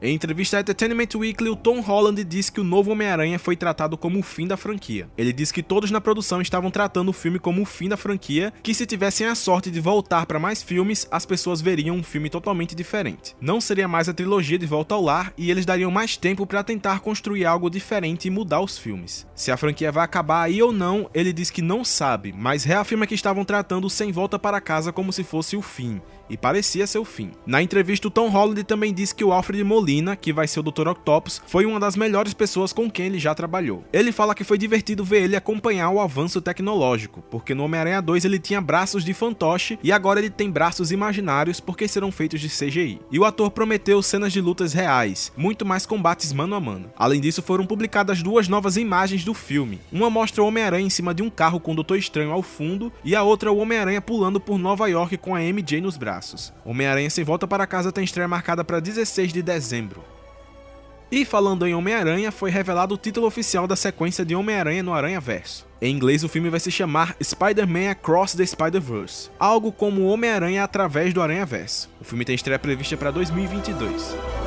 Em 0.00 0.14
entrevista 0.14 0.58
à 0.58 0.60
Entertainment 0.60 1.08
Weekly, 1.14 1.48
o 1.48 1.56
Tom 1.56 1.80
Holland 1.80 2.22
disse 2.22 2.52
que 2.52 2.60
o 2.60 2.64
novo 2.64 2.90
Homem-Aranha 2.90 3.38
foi 3.38 3.56
tratado 3.56 3.96
como 3.96 4.18
o 4.18 4.22
fim 4.22 4.46
da 4.46 4.54
franquia. 4.54 5.08
Ele 5.16 5.32
disse 5.32 5.54
que 5.54 5.62
todos 5.62 5.90
na 5.90 6.02
produção 6.02 6.42
estavam 6.42 6.70
tratando 6.70 7.08
o 7.08 7.14
filme 7.14 7.38
como 7.38 7.62
o 7.62 7.64
fim 7.64 7.88
da 7.88 7.96
franquia, 7.96 8.52
que 8.62 8.74
se 8.74 8.84
tivessem 8.84 9.26
a 9.26 9.34
sorte 9.34 9.70
de 9.70 9.80
voltar 9.80 10.26
para 10.26 10.38
mais 10.38 10.62
filmes, 10.62 11.08
as 11.10 11.24
pessoas 11.24 11.62
veriam 11.62 11.96
um 11.96 12.02
filme 12.02 12.28
totalmente 12.28 12.74
diferente. 12.74 13.34
Não 13.40 13.58
seria 13.58 13.88
mais 13.88 14.06
a 14.06 14.12
trilogia 14.12 14.58
de 14.58 14.66
Volta 14.66 14.94
ao 14.94 15.02
Lar 15.02 15.32
e 15.36 15.50
eles 15.50 15.64
dariam 15.64 15.90
mais 15.90 16.14
tempo 16.14 16.46
para 16.46 16.62
tentar 16.62 17.00
construir 17.00 17.46
algo 17.46 17.70
diferente 17.70 18.28
e 18.28 18.30
mudar 18.30 18.60
os 18.60 18.76
filmes. 18.76 19.26
Se 19.34 19.50
a 19.50 19.56
franquia 19.56 19.90
vai 19.90 20.04
acabar 20.04 20.42
aí 20.42 20.62
ou 20.62 20.72
não, 20.72 21.08
ele 21.14 21.32
diz 21.32 21.50
que 21.50 21.62
não 21.62 21.82
sabe, 21.82 22.34
mas 22.36 22.64
reafirma 22.64 23.06
que 23.06 23.14
estavam 23.14 23.46
tratando 23.46 23.88
Sem 23.88 24.12
Volta 24.12 24.38
para 24.38 24.60
Casa 24.60 24.92
como 24.92 25.10
se 25.10 25.24
fosse 25.24 25.56
o 25.56 25.62
fim 25.62 26.02
e 26.28 26.36
parecia 26.36 26.86
ser 26.86 26.98
o 26.98 27.04
fim. 27.04 27.30
Na 27.46 27.62
entrevista, 27.62 28.08
o 28.08 28.10
Tom 28.10 28.28
Holland 28.28 28.64
também 28.64 28.92
disse 28.92 29.14
que 29.14 29.24
o 29.24 29.32
Alfred 29.32 29.62
Molina, 29.62 30.16
que 30.16 30.32
vai 30.32 30.46
ser 30.46 30.60
o 30.60 30.62
Dr. 30.62 30.88
Octopus, 30.88 31.40
foi 31.46 31.66
uma 31.66 31.80
das 31.80 31.96
melhores 31.96 32.34
pessoas 32.34 32.72
com 32.72 32.90
quem 32.90 33.06
ele 33.06 33.18
já 33.18 33.34
trabalhou. 33.34 33.84
Ele 33.92 34.12
fala 34.12 34.34
que 34.34 34.44
foi 34.44 34.58
divertido 34.58 35.04
ver 35.04 35.22
ele 35.22 35.36
acompanhar 35.36 35.90
o 35.90 36.00
avanço 36.00 36.40
tecnológico, 36.40 37.22
porque 37.30 37.54
no 37.54 37.64
Homem-Aranha 37.64 38.02
2 38.02 38.24
ele 38.24 38.38
tinha 38.38 38.60
braços 38.60 39.04
de 39.04 39.14
fantoche 39.14 39.78
e 39.82 39.92
agora 39.92 40.18
ele 40.18 40.30
tem 40.30 40.50
braços 40.50 40.90
imaginários 40.90 41.60
porque 41.60 41.88
serão 41.88 42.10
feitos 42.10 42.40
de 42.40 42.48
CGI. 42.48 43.00
E 43.10 43.18
o 43.18 43.24
ator 43.24 43.50
prometeu 43.50 44.02
cenas 44.02 44.32
de 44.32 44.40
lutas 44.40 44.72
reais, 44.72 45.32
muito 45.36 45.64
mais 45.64 45.86
combates 45.86 46.32
mano 46.32 46.54
a 46.54 46.60
mano. 46.60 46.90
Além 46.96 47.20
disso, 47.20 47.42
foram 47.42 47.66
publicadas 47.66 48.22
duas 48.22 48.48
novas 48.48 48.76
imagens 48.76 49.24
do 49.24 49.34
filme. 49.34 49.80
Uma 49.92 50.10
mostra 50.10 50.42
o 50.42 50.46
Homem-Aranha 50.46 50.86
em 50.86 50.90
cima 50.90 51.14
de 51.14 51.22
um 51.22 51.30
carro 51.30 51.60
com 51.60 51.72
o 51.72 51.74
Doutor 51.74 51.98
Estranho 51.98 52.32
ao 52.32 52.42
fundo 52.42 52.92
e 53.04 53.14
a 53.14 53.22
outra 53.22 53.52
o 53.52 53.58
Homem-Aranha 53.58 54.00
pulando 54.00 54.40
por 54.40 54.58
Nova 54.58 54.88
York 54.88 55.16
com 55.16 55.34
a 55.34 55.40
MJ 55.40 55.80
nos 55.80 55.96
braços 55.96 56.15
braços. 56.16 56.52
Homem-Aranha 56.64 57.10
Sem 57.10 57.24
Volta 57.24 57.46
para 57.46 57.66
Casa 57.66 57.92
tem 57.92 58.04
estreia 58.04 58.28
marcada 58.28 58.64
para 58.64 58.80
16 58.80 59.32
de 59.32 59.42
dezembro. 59.42 60.02
E 61.12 61.24
falando 61.24 61.66
em 61.66 61.74
Homem-Aranha, 61.74 62.32
foi 62.32 62.50
revelado 62.50 62.94
o 62.94 62.98
título 62.98 63.26
oficial 63.26 63.66
da 63.66 63.76
sequência 63.76 64.24
de 64.24 64.34
Homem-Aranha 64.34 64.82
no 64.82 64.92
Aranha 64.92 65.20
Verso. 65.20 65.64
Em 65.80 65.94
inglês, 65.94 66.24
o 66.24 66.28
filme 66.28 66.50
vai 66.50 66.58
se 66.58 66.70
chamar 66.70 67.14
Spider-Man 67.22 67.90
Across 67.90 68.34
the 68.34 68.44
Spider-Verse, 68.46 69.30
algo 69.38 69.70
como 69.70 70.06
Homem-Aranha 70.06 70.64
através 70.64 71.14
do 71.14 71.22
Aranha 71.22 71.46
Verso. 71.46 71.88
O 72.00 72.04
filme 72.04 72.24
tem 72.24 72.34
estreia 72.34 72.58
prevista 72.58 72.96
para 72.96 73.12
2022. 73.12 74.45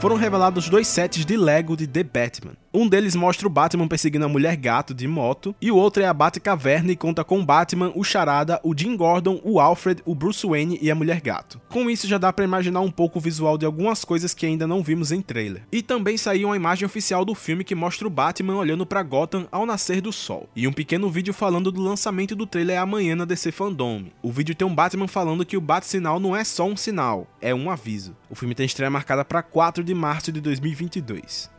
Foram 0.00 0.16
revelados 0.16 0.68
dois 0.68 0.86
sets 0.86 1.24
de 1.24 1.36
Lego 1.36 1.76
de 1.76 1.86
The 1.86 2.04
Batman. 2.04 2.56
Um 2.78 2.86
deles 2.86 3.16
mostra 3.16 3.44
o 3.44 3.50
Batman 3.50 3.88
perseguindo 3.88 4.24
a 4.24 4.28
mulher 4.28 4.54
gato 4.54 4.94
de 4.94 5.08
moto, 5.08 5.52
e 5.60 5.68
o 5.68 5.76
outro 5.76 6.00
é 6.00 6.06
a 6.06 6.14
Batcaverna 6.14 6.92
e 6.92 6.96
conta 6.96 7.24
com 7.24 7.40
o 7.40 7.44
Batman, 7.44 7.90
o 7.92 8.04
Charada, 8.04 8.60
o 8.62 8.72
Jim 8.72 8.96
Gordon, 8.96 9.40
o 9.42 9.58
Alfred, 9.58 10.00
o 10.06 10.14
Bruce 10.14 10.46
Wayne 10.46 10.78
e 10.80 10.88
a 10.88 10.94
mulher 10.94 11.20
gato. 11.20 11.60
Com 11.68 11.90
isso 11.90 12.06
já 12.06 12.18
dá 12.18 12.32
para 12.32 12.44
imaginar 12.44 12.78
um 12.78 12.90
pouco 12.92 13.18
o 13.18 13.20
visual 13.20 13.58
de 13.58 13.66
algumas 13.66 14.04
coisas 14.04 14.32
que 14.32 14.46
ainda 14.46 14.64
não 14.64 14.80
vimos 14.80 15.10
em 15.10 15.20
trailer. 15.20 15.64
E 15.72 15.82
também 15.82 16.16
saiu 16.16 16.50
uma 16.50 16.56
imagem 16.56 16.86
oficial 16.86 17.24
do 17.24 17.34
filme 17.34 17.64
que 17.64 17.74
mostra 17.74 18.06
o 18.06 18.10
Batman 18.10 18.54
olhando 18.54 18.86
para 18.86 19.02
Gotham 19.02 19.48
ao 19.50 19.66
nascer 19.66 20.00
do 20.00 20.12
sol. 20.12 20.48
E 20.54 20.68
um 20.68 20.72
pequeno 20.72 21.10
vídeo 21.10 21.34
falando 21.34 21.72
do 21.72 21.82
lançamento 21.82 22.36
do 22.36 22.46
trailer 22.46 22.80
amanhã 22.80 23.16
na 23.16 23.24
DC 23.24 23.50
Fandom. 23.50 24.04
O 24.22 24.30
vídeo 24.30 24.54
tem 24.54 24.68
um 24.68 24.74
Batman 24.74 25.08
falando 25.08 25.44
que 25.44 25.56
o 25.56 25.60
Bat-sinal 25.60 26.20
não 26.20 26.36
é 26.36 26.44
só 26.44 26.64
um 26.64 26.76
sinal, 26.76 27.26
é 27.40 27.52
um 27.52 27.72
aviso. 27.72 28.16
O 28.30 28.36
filme 28.36 28.54
tem 28.54 28.66
estreia 28.66 28.88
marcada 28.88 29.24
para 29.24 29.42
4 29.42 29.82
de 29.82 29.94
março 29.94 30.30
de 30.30 30.40
2022. 30.40 31.57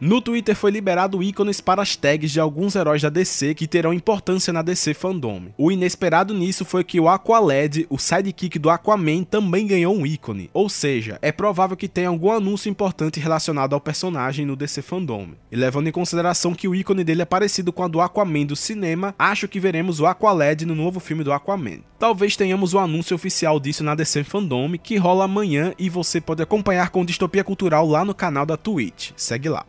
No 0.00 0.22
Twitter 0.22 0.56
foi 0.56 0.70
liberado 0.70 1.22
ícones 1.22 1.60
para 1.60 1.82
as 1.82 1.94
tags 1.94 2.30
de 2.30 2.40
alguns 2.40 2.74
heróis 2.74 3.02
da 3.02 3.10
DC 3.10 3.54
que 3.54 3.66
terão 3.66 3.92
importância 3.92 4.50
na 4.50 4.62
DC 4.62 4.94
Fandom. 4.94 5.48
O 5.58 5.70
inesperado 5.70 6.32
nisso 6.32 6.64
foi 6.64 6.82
que 6.82 6.98
o 6.98 7.06
Aqualed, 7.06 7.86
o 7.90 7.98
sidekick 7.98 8.58
do 8.58 8.70
Aquaman, 8.70 9.24
também 9.24 9.66
ganhou 9.66 9.94
um 9.94 10.06
ícone. 10.06 10.48
Ou 10.54 10.70
seja, 10.70 11.18
é 11.20 11.30
provável 11.30 11.76
que 11.76 11.86
tenha 11.86 12.08
algum 12.08 12.32
anúncio 12.32 12.70
importante 12.70 13.20
relacionado 13.20 13.74
ao 13.74 13.80
personagem 13.80 14.46
no 14.46 14.56
DC 14.56 14.80
Fandom. 14.80 15.32
E 15.52 15.56
levando 15.56 15.88
em 15.88 15.92
consideração 15.92 16.54
que 16.54 16.66
o 16.66 16.74
ícone 16.74 17.04
dele 17.04 17.20
é 17.20 17.26
parecido 17.26 17.70
com 17.70 17.82
a 17.82 17.88
do 17.88 18.00
Aquaman 18.00 18.46
do 18.46 18.56
cinema, 18.56 19.14
acho 19.18 19.46
que 19.48 19.60
veremos 19.60 20.00
o 20.00 20.06
Aqualed 20.06 20.64
no 20.64 20.74
novo 20.74 20.98
filme 20.98 21.22
do 21.22 21.30
Aquaman. 21.30 21.80
Talvez 21.98 22.36
tenhamos 22.36 22.72
o 22.72 22.78
anúncio 22.78 23.14
oficial 23.14 23.60
disso 23.60 23.84
na 23.84 23.94
DC 23.94 24.24
Fandom, 24.24 24.72
que 24.82 24.96
rola 24.96 25.26
amanhã 25.26 25.74
e 25.78 25.90
você 25.90 26.22
pode 26.22 26.42
acompanhar 26.42 26.88
com 26.88 27.04
Distopia 27.04 27.44
Cultural 27.44 27.86
lá 27.86 28.02
no 28.02 28.14
canal 28.14 28.46
da 28.46 28.56
Twitch. 28.56 29.10
Segue 29.14 29.50
lá. 29.50 29.66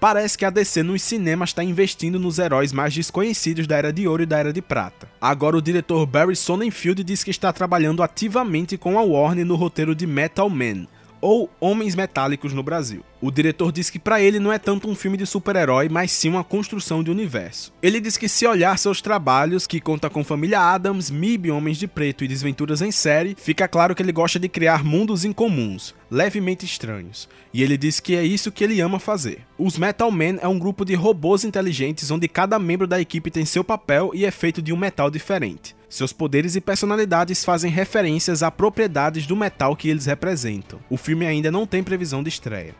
Parece 0.00 0.38
que 0.38 0.44
a 0.44 0.50
DC 0.50 0.84
nos 0.84 1.02
cinemas 1.02 1.50
está 1.50 1.64
investindo 1.64 2.20
nos 2.20 2.38
heróis 2.38 2.72
mais 2.72 2.94
desconhecidos 2.94 3.66
da 3.66 3.76
Era 3.76 3.92
de 3.92 4.06
Ouro 4.06 4.22
e 4.22 4.26
da 4.26 4.38
Era 4.38 4.52
de 4.52 4.62
Prata. 4.62 5.08
Agora 5.20 5.56
o 5.56 5.62
diretor 5.62 6.06
Barry 6.06 6.36
Sonnenfeld 6.36 7.02
diz 7.02 7.24
que 7.24 7.32
está 7.32 7.52
trabalhando 7.52 8.00
ativamente 8.00 8.78
com 8.78 8.96
a 8.96 9.02
Warner 9.02 9.44
no 9.44 9.56
roteiro 9.56 9.96
de 9.96 10.06
Metal 10.06 10.48
Man, 10.48 10.86
ou 11.20 11.50
Homens 11.58 11.96
Metálicos 11.96 12.52
no 12.52 12.62
Brasil. 12.62 13.02
O 13.20 13.32
diretor 13.32 13.72
diz 13.72 13.90
que 13.90 13.98
para 13.98 14.20
ele 14.20 14.38
não 14.38 14.52
é 14.52 14.58
tanto 14.58 14.88
um 14.88 14.94
filme 14.94 15.16
de 15.16 15.26
super-herói, 15.26 15.88
mas 15.88 16.12
sim 16.12 16.28
uma 16.28 16.44
construção 16.44 17.02
de 17.02 17.10
universo. 17.10 17.72
Ele 17.82 18.00
diz 18.00 18.16
que 18.16 18.28
se 18.28 18.46
olhar 18.46 18.78
seus 18.78 19.02
trabalhos, 19.02 19.66
que 19.66 19.80
conta 19.80 20.08
com 20.08 20.22
Família 20.22 20.60
Adams, 20.60 21.10
MIB, 21.10 21.50
Homens 21.50 21.78
de 21.78 21.88
Preto 21.88 22.22
e 22.22 22.28
Desventuras 22.28 22.80
em 22.80 22.92
Série, 22.92 23.34
fica 23.36 23.66
claro 23.66 23.92
que 23.92 24.00
ele 24.00 24.12
gosta 24.12 24.38
de 24.38 24.48
criar 24.48 24.84
mundos 24.84 25.24
incomuns, 25.24 25.96
levemente 26.08 26.64
estranhos. 26.64 27.28
E 27.52 27.60
ele 27.60 27.76
diz 27.76 27.98
que 27.98 28.14
é 28.14 28.22
isso 28.22 28.52
que 28.52 28.62
ele 28.62 28.80
ama 28.80 29.00
fazer. 29.00 29.40
Os 29.58 29.76
Metal 29.76 30.12
Men 30.12 30.38
é 30.40 30.46
um 30.46 30.58
grupo 30.58 30.84
de 30.84 30.94
robôs 30.94 31.42
inteligentes 31.42 32.12
onde 32.12 32.28
cada 32.28 32.56
membro 32.56 32.86
da 32.86 33.00
equipe 33.00 33.32
tem 33.32 33.44
seu 33.44 33.64
papel 33.64 34.12
e 34.14 34.24
é 34.24 34.30
feito 34.30 34.62
de 34.62 34.72
um 34.72 34.76
metal 34.76 35.10
diferente. 35.10 35.74
Seus 35.88 36.12
poderes 36.12 36.54
e 36.54 36.60
personalidades 36.60 37.44
fazem 37.44 37.70
referências 37.70 38.44
a 38.44 38.50
propriedades 38.50 39.26
do 39.26 39.34
metal 39.34 39.74
que 39.74 39.88
eles 39.88 40.06
representam. 40.06 40.78
O 40.88 40.96
filme 40.96 41.26
ainda 41.26 41.50
não 41.50 41.66
tem 41.66 41.82
previsão 41.82 42.22
de 42.22 42.28
estreia. 42.28 42.74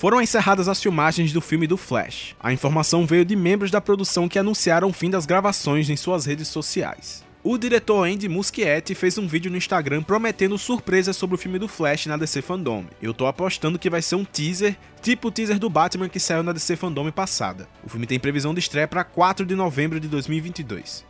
Foram 0.00 0.18
encerradas 0.18 0.66
as 0.66 0.82
filmagens 0.82 1.30
do 1.30 1.42
filme 1.42 1.66
do 1.66 1.76
Flash. 1.76 2.34
A 2.40 2.54
informação 2.54 3.04
veio 3.04 3.22
de 3.22 3.36
membros 3.36 3.70
da 3.70 3.82
produção 3.82 4.30
que 4.30 4.38
anunciaram 4.38 4.88
o 4.88 4.92
fim 4.94 5.10
das 5.10 5.26
gravações 5.26 5.90
em 5.90 5.96
suas 5.96 6.24
redes 6.24 6.48
sociais. 6.48 7.22
O 7.44 7.58
diretor 7.58 8.04
Andy 8.04 8.26
Muschietti 8.26 8.94
fez 8.94 9.18
um 9.18 9.28
vídeo 9.28 9.50
no 9.50 9.58
Instagram 9.58 10.02
prometendo 10.02 10.56
surpresas 10.56 11.18
sobre 11.18 11.34
o 11.34 11.38
filme 11.38 11.58
do 11.58 11.68
Flash 11.68 12.06
na 12.06 12.16
DC 12.16 12.40
Fandom. 12.40 12.86
Eu 13.02 13.12
tô 13.12 13.26
apostando 13.26 13.78
que 13.78 13.90
vai 13.90 14.00
ser 14.00 14.14
um 14.14 14.24
teaser, 14.24 14.74
tipo 15.02 15.28
o 15.28 15.30
teaser 15.30 15.58
do 15.58 15.68
Batman 15.68 16.08
que 16.08 16.18
saiu 16.18 16.42
na 16.42 16.54
DC 16.54 16.76
Fandom 16.76 17.10
passada. 17.10 17.68
O 17.84 17.90
filme 17.90 18.06
tem 18.06 18.18
previsão 18.18 18.54
de 18.54 18.60
estreia 18.60 18.88
para 18.88 19.04
4 19.04 19.44
de 19.44 19.54
novembro 19.54 20.00
de 20.00 20.08
2022. 20.08 21.09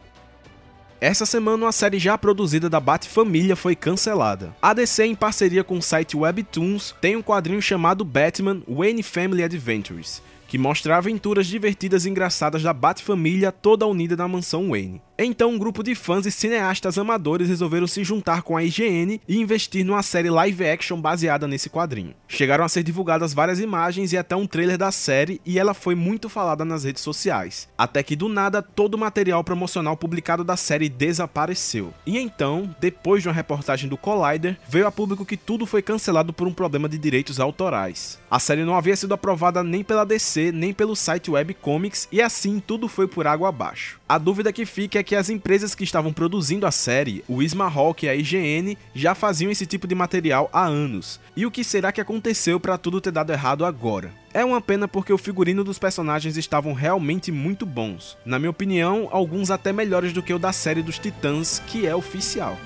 Essa 1.00 1.24
semana, 1.24 1.64
uma 1.64 1.72
série 1.72 1.98
já 1.98 2.18
produzida 2.18 2.68
da 2.68 2.78
Bat-Família 2.78 3.56
foi 3.56 3.74
cancelada. 3.74 4.54
A 4.60 4.74
DC, 4.74 5.06
em 5.06 5.14
parceria 5.14 5.64
com 5.64 5.78
o 5.78 5.82
site 5.82 6.14
Webtoons, 6.14 6.94
tem 7.00 7.16
um 7.16 7.22
quadrinho 7.22 7.62
chamado 7.62 8.04
Batman 8.04 8.60
Wayne 8.68 9.02
Family 9.02 9.42
Adventures, 9.42 10.22
que 10.46 10.58
mostra 10.58 10.98
aventuras 10.98 11.46
divertidas 11.46 12.04
e 12.04 12.10
engraçadas 12.10 12.62
da 12.62 12.74
Bat-Família 12.74 13.50
toda 13.50 13.86
unida 13.86 14.14
na 14.14 14.28
mansão 14.28 14.68
Wayne. 14.68 15.00
Então 15.22 15.50
um 15.50 15.58
grupo 15.58 15.82
de 15.82 15.94
fãs 15.94 16.24
e 16.24 16.30
cineastas 16.30 16.96
amadores 16.96 17.46
resolveram 17.46 17.86
se 17.86 18.02
juntar 18.02 18.40
com 18.40 18.56
a 18.56 18.64
IGN 18.64 19.20
e 19.28 19.36
investir 19.36 19.84
numa 19.84 20.02
série 20.02 20.30
live 20.30 20.66
action 20.66 20.98
baseada 20.98 21.46
nesse 21.46 21.68
quadrinho. 21.68 22.14
Chegaram 22.26 22.64
a 22.64 22.68
ser 22.70 22.82
divulgadas 22.82 23.34
várias 23.34 23.60
imagens 23.60 24.14
e 24.14 24.16
até 24.16 24.34
um 24.34 24.46
trailer 24.46 24.78
da 24.78 24.90
série 24.90 25.38
e 25.44 25.58
ela 25.58 25.74
foi 25.74 25.94
muito 25.94 26.30
falada 26.30 26.64
nas 26.64 26.84
redes 26.84 27.02
sociais. 27.02 27.68
Até 27.76 28.02
que 28.02 28.16
do 28.16 28.30
nada 28.30 28.62
todo 28.62 28.94
o 28.94 28.98
material 28.98 29.44
promocional 29.44 29.94
publicado 29.94 30.42
da 30.42 30.56
série 30.56 30.88
desapareceu. 30.88 31.92
E 32.06 32.16
então, 32.16 32.74
depois 32.80 33.20
de 33.22 33.28
uma 33.28 33.34
reportagem 33.34 33.90
do 33.90 33.98
Collider, 33.98 34.58
veio 34.70 34.86
a 34.86 34.92
público 34.92 35.26
que 35.26 35.36
tudo 35.36 35.66
foi 35.66 35.82
cancelado 35.82 36.32
por 36.32 36.48
um 36.48 36.54
problema 36.54 36.88
de 36.88 36.96
direitos 36.96 37.38
autorais. 37.38 38.18
A 38.30 38.38
série 38.38 38.64
não 38.64 38.74
havia 38.74 38.96
sido 38.96 39.12
aprovada 39.12 39.62
nem 39.62 39.84
pela 39.84 40.06
DC, 40.06 40.50
nem 40.50 40.72
pelo 40.72 40.96
site 40.96 41.30
Web 41.30 41.52
Comics 41.60 42.08
e 42.10 42.22
assim 42.22 42.58
tudo 42.58 42.88
foi 42.88 43.06
por 43.06 43.26
água 43.26 43.50
abaixo. 43.50 44.00
A 44.08 44.16
dúvida 44.16 44.52
que 44.52 44.64
fica 44.64 44.98
é 44.98 45.02
que 45.09 45.09
as 45.14 45.30
empresas 45.30 45.74
que 45.74 45.84
estavam 45.84 46.12
produzindo 46.12 46.66
a 46.66 46.70
série, 46.70 47.24
o 47.28 47.42
Ismahawk 47.42 48.04
e 48.04 48.08
a 48.08 48.14
IGN, 48.14 48.76
já 48.94 49.14
faziam 49.14 49.50
esse 49.50 49.66
tipo 49.66 49.86
de 49.86 49.94
material 49.94 50.48
há 50.52 50.64
anos. 50.64 51.20
E 51.36 51.46
o 51.46 51.50
que 51.50 51.64
será 51.64 51.92
que 51.92 52.00
aconteceu 52.00 52.58
para 52.60 52.78
tudo 52.78 53.00
ter 53.00 53.10
dado 53.10 53.32
errado 53.32 53.64
agora? 53.64 54.12
É 54.32 54.44
uma 54.44 54.60
pena 54.60 54.86
porque 54.86 55.12
o 55.12 55.18
figurino 55.18 55.64
dos 55.64 55.78
personagens 55.78 56.36
estavam 56.36 56.72
realmente 56.72 57.32
muito 57.32 57.66
bons. 57.66 58.16
Na 58.24 58.38
minha 58.38 58.50
opinião, 58.50 59.08
alguns 59.10 59.50
até 59.50 59.72
melhores 59.72 60.12
do 60.12 60.22
que 60.22 60.32
o 60.32 60.38
da 60.38 60.52
série 60.52 60.82
dos 60.82 60.98
Titãs, 60.98 61.60
que 61.66 61.86
é 61.86 61.94
oficial. 61.94 62.56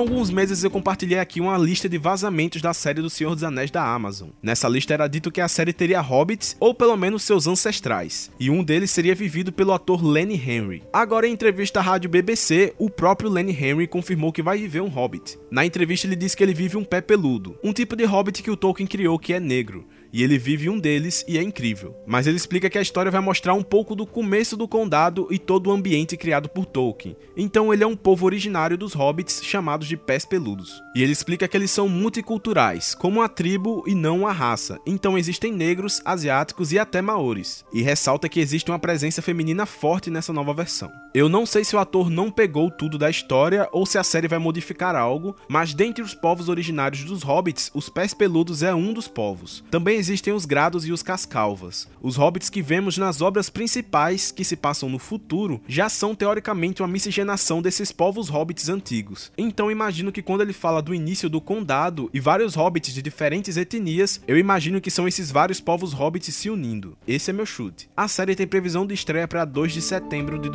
Alguns 0.00 0.30
meses 0.30 0.64
eu 0.64 0.70
compartilhei 0.70 1.18
aqui 1.18 1.40
uma 1.40 1.58
lista 1.58 1.88
de 1.88 1.98
vazamentos 1.98 2.62
da 2.62 2.72
série 2.72 3.02
do 3.02 3.10
Senhor 3.10 3.34
dos 3.34 3.44
Anéis 3.44 3.70
da 3.70 3.84
Amazon. 3.84 4.30
Nessa 4.42 4.66
lista 4.66 4.94
era 4.94 5.06
dito 5.06 5.30
que 5.30 5.42
a 5.42 5.48
série 5.48 5.74
teria 5.74 6.00
hobbits, 6.00 6.56
ou 6.58 6.74
pelo 6.74 6.96
menos 6.96 7.22
seus 7.22 7.46
ancestrais, 7.46 8.30
e 8.40 8.48
um 8.48 8.64
deles 8.64 8.90
seria 8.90 9.14
vivido 9.14 9.52
pelo 9.52 9.74
ator 9.74 10.02
Lenny 10.02 10.34
Henry. 10.34 10.82
Agora, 10.90 11.28
em 11.28 11.32
entrevista 11.32 11.80
à 11.80 11.82
rádio 11.82 12.08
BBC, 12.08 12.74
o 12.78 12.88
próprio 12.88 13.28
Lenny 13.28 13.52
Henry 13.52 13.86
confirmou 13.86 14.32
que 14.32 14.42
vai 14.42 14.56
viver 14.56 14.80
um 14.80 14.88
hobbit. 14.88 15.38
Na 15.50 15.66
entrevista, 15.66 16.06
ele 16.06 16.16
disse 16.16 16.36
que 16.36 16.42
ele 16.42 16.54
vive 16.54 16.78
um 16.78 16.84
pé 16.84 17.02
peludo, 17.02 17.58
um 17.62 17.72
tipo 17.72 17.94
de 17.94 18.04
hobbit 18.04 18.42
que 18.42 18.50
o 18.50 18.56
Tolkien 18.56 18.86
criou 18.86 19.18
que 19.18 19.34
é 19.34 19.40
negro 19.40 19.86
e 20.12 20.22
ele 20.22 20.38
vive 20.38 20.68
um 20.68 20.78
deles 20.78 21.24
e 21.28 21.38
é 21.38 21.42
incrível. 21.42 21.96
Mas 22.06 22.26
ele 22.26 22.36
explica 22.36 22.70
que 22.70 22.78
a 22.78 22.82
história 22.82 23.10
vai 23.10 23.20
mostrar 23.20 23.54
um 23.54 23.62
pouco 23.62 23.94
do 23.94 24.06
começo 24.06 24.56
do 24.56 24.68
condado 24.68 25.28
e 25.30 25.38
todo 25.38 25.68
o 25.68 25.72
ambiente 25.72 26.16
criado 26.16 26.48
por 26.48 26.66
Tolkien. 26.66 27.16
Então 27.36 27.72
ele 27.72 27.84
é 27.84 27.86
um 27.86 27.96
povo 27.96 28.26
originário 28.26 28.76
dos 28.76 28.94
hobbits 28.94 29.42
chamados 29.44 29.86
de 29.86 29.96
pés 29.96 30.24
peludos. 30.24 30.82
E 30.94 31.02
ele 31.02 31.12
explica 31.12 31.46
que 31.46 31.56
eles 31.56 31.70
são 31.70 31.88
multiculturais, 31.88 32.94
como 32.94 33.20
uma 33.20 33.28
tribo 33.28 33.84
e 33.86 33.94
não 33.94 34.20
uma 34.20 34.32
raça. 34.32 34.78
Então 34.86 35.16
existem 35.16 35.52
negros, 35.52 36.00
asiáticos 36.04 36.72
e 36.72 36.78
até 36.78 37.00
maores. 37.00 37.64
E 37.72 37.82
ressalta 37.82 38.28
que 38.28 38.40
existe 38.40 38.70
uma 38.70 38.78
presença 38.78 39.22
feminina 39.22 39.66
forte 39.66 40.10
nessa 40.10 40.32
nova 40.32 40.52
versão. 40.52 40.90
Eu 41.12 41.28
não 41.28 41.44
sei 41.44 41.64
se 41.64 41.74
o 41.74 41.78
ator 41.80 42.08
não 42.08 42.30
pegou 42.30 42.70
tudo 42.70 42.96
da 42.96 43.10
história 43.10 43.68
ou 43.72 43.84
se 43.84 43.98
a 43.98 44.04
série 44.04 44.28
vai 44.28 44.38
modificar 44.38 44.94
algo, 44.94 45.34
mas 45.48 45.74
dentre 45.74 46.04
os 46.04 46.14
povos 46.14 46.48
originários 46.48 47.02
dos 47.02 47.24
hobbits, 47.24 47.68
os 47.74 47.88
pés 47.88 48.14
peludos 48.14 48.62
é 48.62 48.72
um 48.72 48.92
dos 48.92 49.08
povos. 49.08 49.64
Também 49.72 49.98
existem 49.98 50.32
os 50.32 50.44
grados 50.44 50.86
e 50.86 50.92
os 50.92 51.02
cascalvas. 51.02 51.88
Os 52.00 52.14
hobbits 52.14 52.48
que 52.48 52.62
vemos 52.62 52.96
nas 52.96 53.20
obras 53.20 53.50
principais 53.50 54.30
que 54.30 54.44
se 54.44 54.54
passam 54.54 54.88
no 54.88 55.00
futuro 55.00 55.60
já 55.66 55.88
são 55.88 56.14
teoricamente 56.14 56.80
uma 56.80 56.86
miscigenação 56.86 57.60
desses 57.60 57.90
povos 57.90 58.28
hobbits 58.28 58.68
antigos. 58.68 59.32
Então 59.36 59.68
imagino 59.68 60.12
que 60.12 60.22
quando 60.22 60.42
ele 60.42 60.52
fala 60.52 60.80
do 60.80 60.94
início 60.94 61.28
do 61.28 61.40
condado 61.40 62.08
e 62.14 62.20
vários 62.20 62.54
hobbits 62.54 62.94
de 62.94 63.02
diferentes 63.02 63.56
etnias, 63.56 64.20
eu 64.28 64.38
imagino 64.38 64.80
que 64.80 64.92
são 64.92 65.08
esses 65.08 65.32
vários 65.32 65.60
povos 65.60 65.92
hobbits 65.92 66.32
se 66.36 66.48
unindo. 66.48 66.96
Esse 67.04 67.30
é 67.30 67.32
meu 67.32 67.46
chute. 67.46 67.90
A 67.96 68.06
série 68.06 68.36
tem 68.36 68.46
previsão 68.46 68.86
de 68.86 68.94
estreia 68.94 69.26
para 69.26 69.44
2 69.44 69.72
de 69.72 69.82
setembro 69.82 70.38
de 70.38 70.48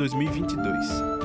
2022. 0.48 1.15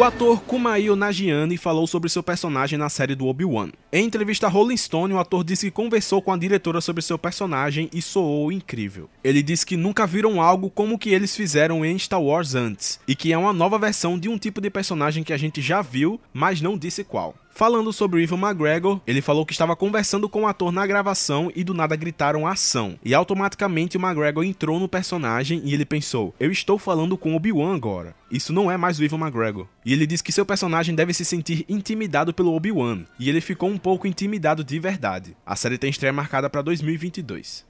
O 0.00 0.02
ator 0.02 0.40
Kumail 0.40 0.96
Nanjiani 0.96 1.58
falou 1.58 1.86
sobre 1.86 2.08
seu 2.08 2.22
personagem 2.22 2.78
na 2.78 2.88
série 2.88 3.14
do 3.14 3.26
Obi-Wan. 3.26 3.68
Em 3.92 4.06
entrevista 4.06 4.46
a 4.46 4.48
Rolling 4.48 4.78
Stone, 4.78 5.12
o 5.12 5.18
ator 5.18 5.44
disse 5.44 5.66
que 5.66 5.70
conversou 5.70 6.22
com 6.22 6.32
a 6.32 6.38
diretora 6.38 6.80
sobre 6.80 7.02
seu 7.02 7.18
personagem 7.18 7.86
e 7.92 8.00
soou 8.00 8.50
incrível. 8.50 9.10
Ele 9.22 9.42
disse 9.42 9.66
que 9.66 9.76
nunca 9.76 10.06
viram 10.06 10.40
algo 10.40 10.70
como 10.70 10.94
o 10.94 10.98
que 10.98 11.10
eles 11.10 11.36
fizeram 11.36 11.84
em 11.84 11.98
Star 11.98 12.22
Wars 12.22 12.54
antes, 12.54 12.98
e 13.06 13.14
que 13.14 13.30
é 13.30 13.36
uma 13.36 13.52
nova 13.52 13.78
versão 13.78 14.18
de 14.18 14.26
um 14.26 14.38
tipo 14.38 14.58
de 14.58 14.70
personagem 14.70 15.22
que 15.22 15.34
a 15.34 15.36
gente 15.36 15.60
já 15.60 15.82
viu, 15.82 16.18
mas 16.32 16.62
não 16.62 16.78
disse 16.78 17.04
qual. 17.04 17.34
Falando 17.50 17.92
sobre 17.92 18.22
Ivan 18.22 18.38
McGregor, 18.38 19.00
ele 19.06 19.20
falou 19.20 19.44
que 19.44 19.52
estava 19.52 19.76
conversando 19.76 20.28
com 20.28 20.42
o 20.42 20.46
ator 20.46 20.72
na 20.72 20.86
gravação 20.86 21.52
e 21.54 21.62
do 21.62 21.74
nada 21.74 21.94
gritaram 21.96 22.46
ação. 22.46 22.98
E 23.04 23.12
automaticamente 23.12 23.96
o 23.96 24.00
McGregor 24.00 24.44
entrou 24.44 24.80
no 24.80 24.88
personagem 24.88 25.60
e 25.64 25.74
ele 25.74 25.84
pensou: 25.84 26.34
eu 26.40 26.50
estou 26.50 26.78
falando 26.78 27.18
com 27.18 27.34
Obi-Wan 27.34 27.74
agora. 27.74 28.14
Isso 28.30 28.52
não 28.52 28.70
é 28.70 28.76
mais 28.76 28.98
o 28.98 29.04
Ivan 29.04 29.18
McGregor. 29.18 29.66
E 29.84 29.92
ele 29.92 30.06
diz 30.06 30.22
que 30.22 30.32
seu 30.32 30.46
personagem 30.46 30.94
deve 30.94 31.12
se 31.12 31.24
sentir 31.24 31.64
intimidado 31.68 32.32
pelo 32.32 32.54
Obi-Wan. 32.54 33.04
E 33.18 33.28
ele 33.28 33.40
ficou 33.40 33.68
um 33.68 33.78
pouco 33.78 34.06
intimidado 34.06 34.64
de 34.64 34.78
verdade. 34.78 35.36
A 35.44 35.56
série 35.56 35.76
tem 35.76 35.90
estreia 35.90 36.12
marcada 36.12 36.48
para 36.48 36.62
2022 36.62 37.69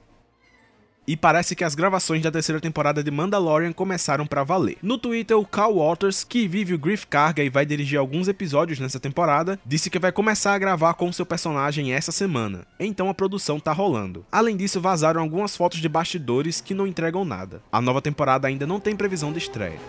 e 1.11 1.17
parece 1.17 1.57
que 1.57 1.65
as 1.65 1.75
gravações 1.75 2.23
da 2.23 2.31
terceira 2.31 2.61
temporada 2.61 3.03
de 3.03 3.11
Mandalorian 3.11 3.73
começaram 3.73 4.25
para 4.25 4.45
valer. 4.45 4.77
No 4.81 4.97
Twitter, 4.97 5.37
o 5.37 5.45
Cal 5.45 5.75
Waters, 5.75 6.23
que 6.23 6.47
vive 6.47 6.73
o 6.73 6.79
Griff 6.79 7.05
Carga 7.05 7.43
e 7.43 7.49
vai 7.49 7.65
dirigir 7.65 7.99
alguns 7.99 8.29
episódios 8.29 8.79
nessa 8.79 8.97
temporada, 8.97 9.59
disse 9.65 9.89
que 9.89 9.99
vai 9.99 10.13
começar 10.13 10.53
a 10.53 10.57
gravar 10.57 10.93
com 10.93 11.11
seu 11.11 11.25
personagem 11.25 11.91
essa 11.91 12.13
semana. 12.13 12.65
Então 12.79 13.09
a 13.09 13.13
produção 13.13 13.59
tá 13.59 13.73
rolando. 13.73 14.25
Além 14.31 14.55
disso, 14.55 14.79
vazaram 14.79 15.19
algumas 15.19 15.53
fotos 15.53 15.81
de 15.81 15.89
bastidores 15.89 16.61
que 16.61 16.73
não 16.73 16.87
entregam 16.87 17.25
nada. 17.25 17.61
A 17.69 17.81
nova 17.81 18.01
temporada 18.01 18.47
ainda 18.47 18.65
não 18.65 18.79
tem 18.79 18.95
previsão 18.95 19.33
de 19.33 19.39
estreia. 19.39 19.79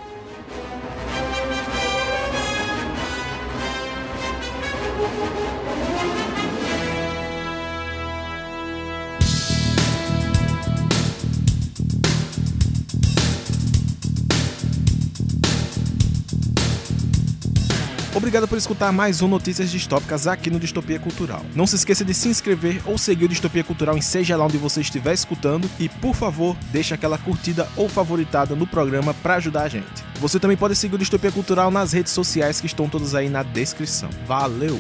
Obrigado 18.22 18.46
por 18.46 18.56
escutar 18.56 18.92
mais 18.92 19.20
um 19.20 19.26
Notícias 19.26 19.68
Distópicas 19.68 20.28
aqui 20.28 20.48
no 20.48 20.60
Distopia 20.60 21.00
Cultural. 21.00 21.44
Não 21.56 21.66
se 21.66 21.74
esqueça 21.74 22.04
de 22.04 22.14
se 22.14 22.28
inscrever 22.28 22.80
ou 22.86 22.96
seguir 22.96 23.24
o 23.24 23.28
Distopia 23.28 23.64
Cultural 23.64 23.98
em 23.98 24.00
seja 24.00 24.36
lá 24.36 24.44
onde 24.44 24.56
você 24.56 24.80
estiver 24.80 25.12
escutando 25.12 25.68
e, 25.76 25.88
por 25.88 26.14
favor, 26.14 26.56
deixe 26.70 26.94
aquela 26.94 27.18
curtida 27.18 27.68
ou 27.74 27.88
favoritada 27.88 28.54
no 28.54 28.64
programa 28.64 29.12
para 29.12 29.34
ajudar 29.34 29.62
a 29.62 29.68
gente. 29.68 30.04
Você 30.20 30.38
também 30.38 30.56
pode 30.56 30.76
seguir 30.76 30.94
o 30.94 30.98
Distopia 30.98 31.32
Cultural 31.32 31.68
nas 31.68 31.92
redes 31.92 32.12
sociais 32.12 32.60
que 32.60 32.68
estão 32.68 32.88
todas 32.88 33.16
aí 33.16 33.28
na 33.28 33.42
descrição. 33.42 34.08
Valeu! 34.24 34.78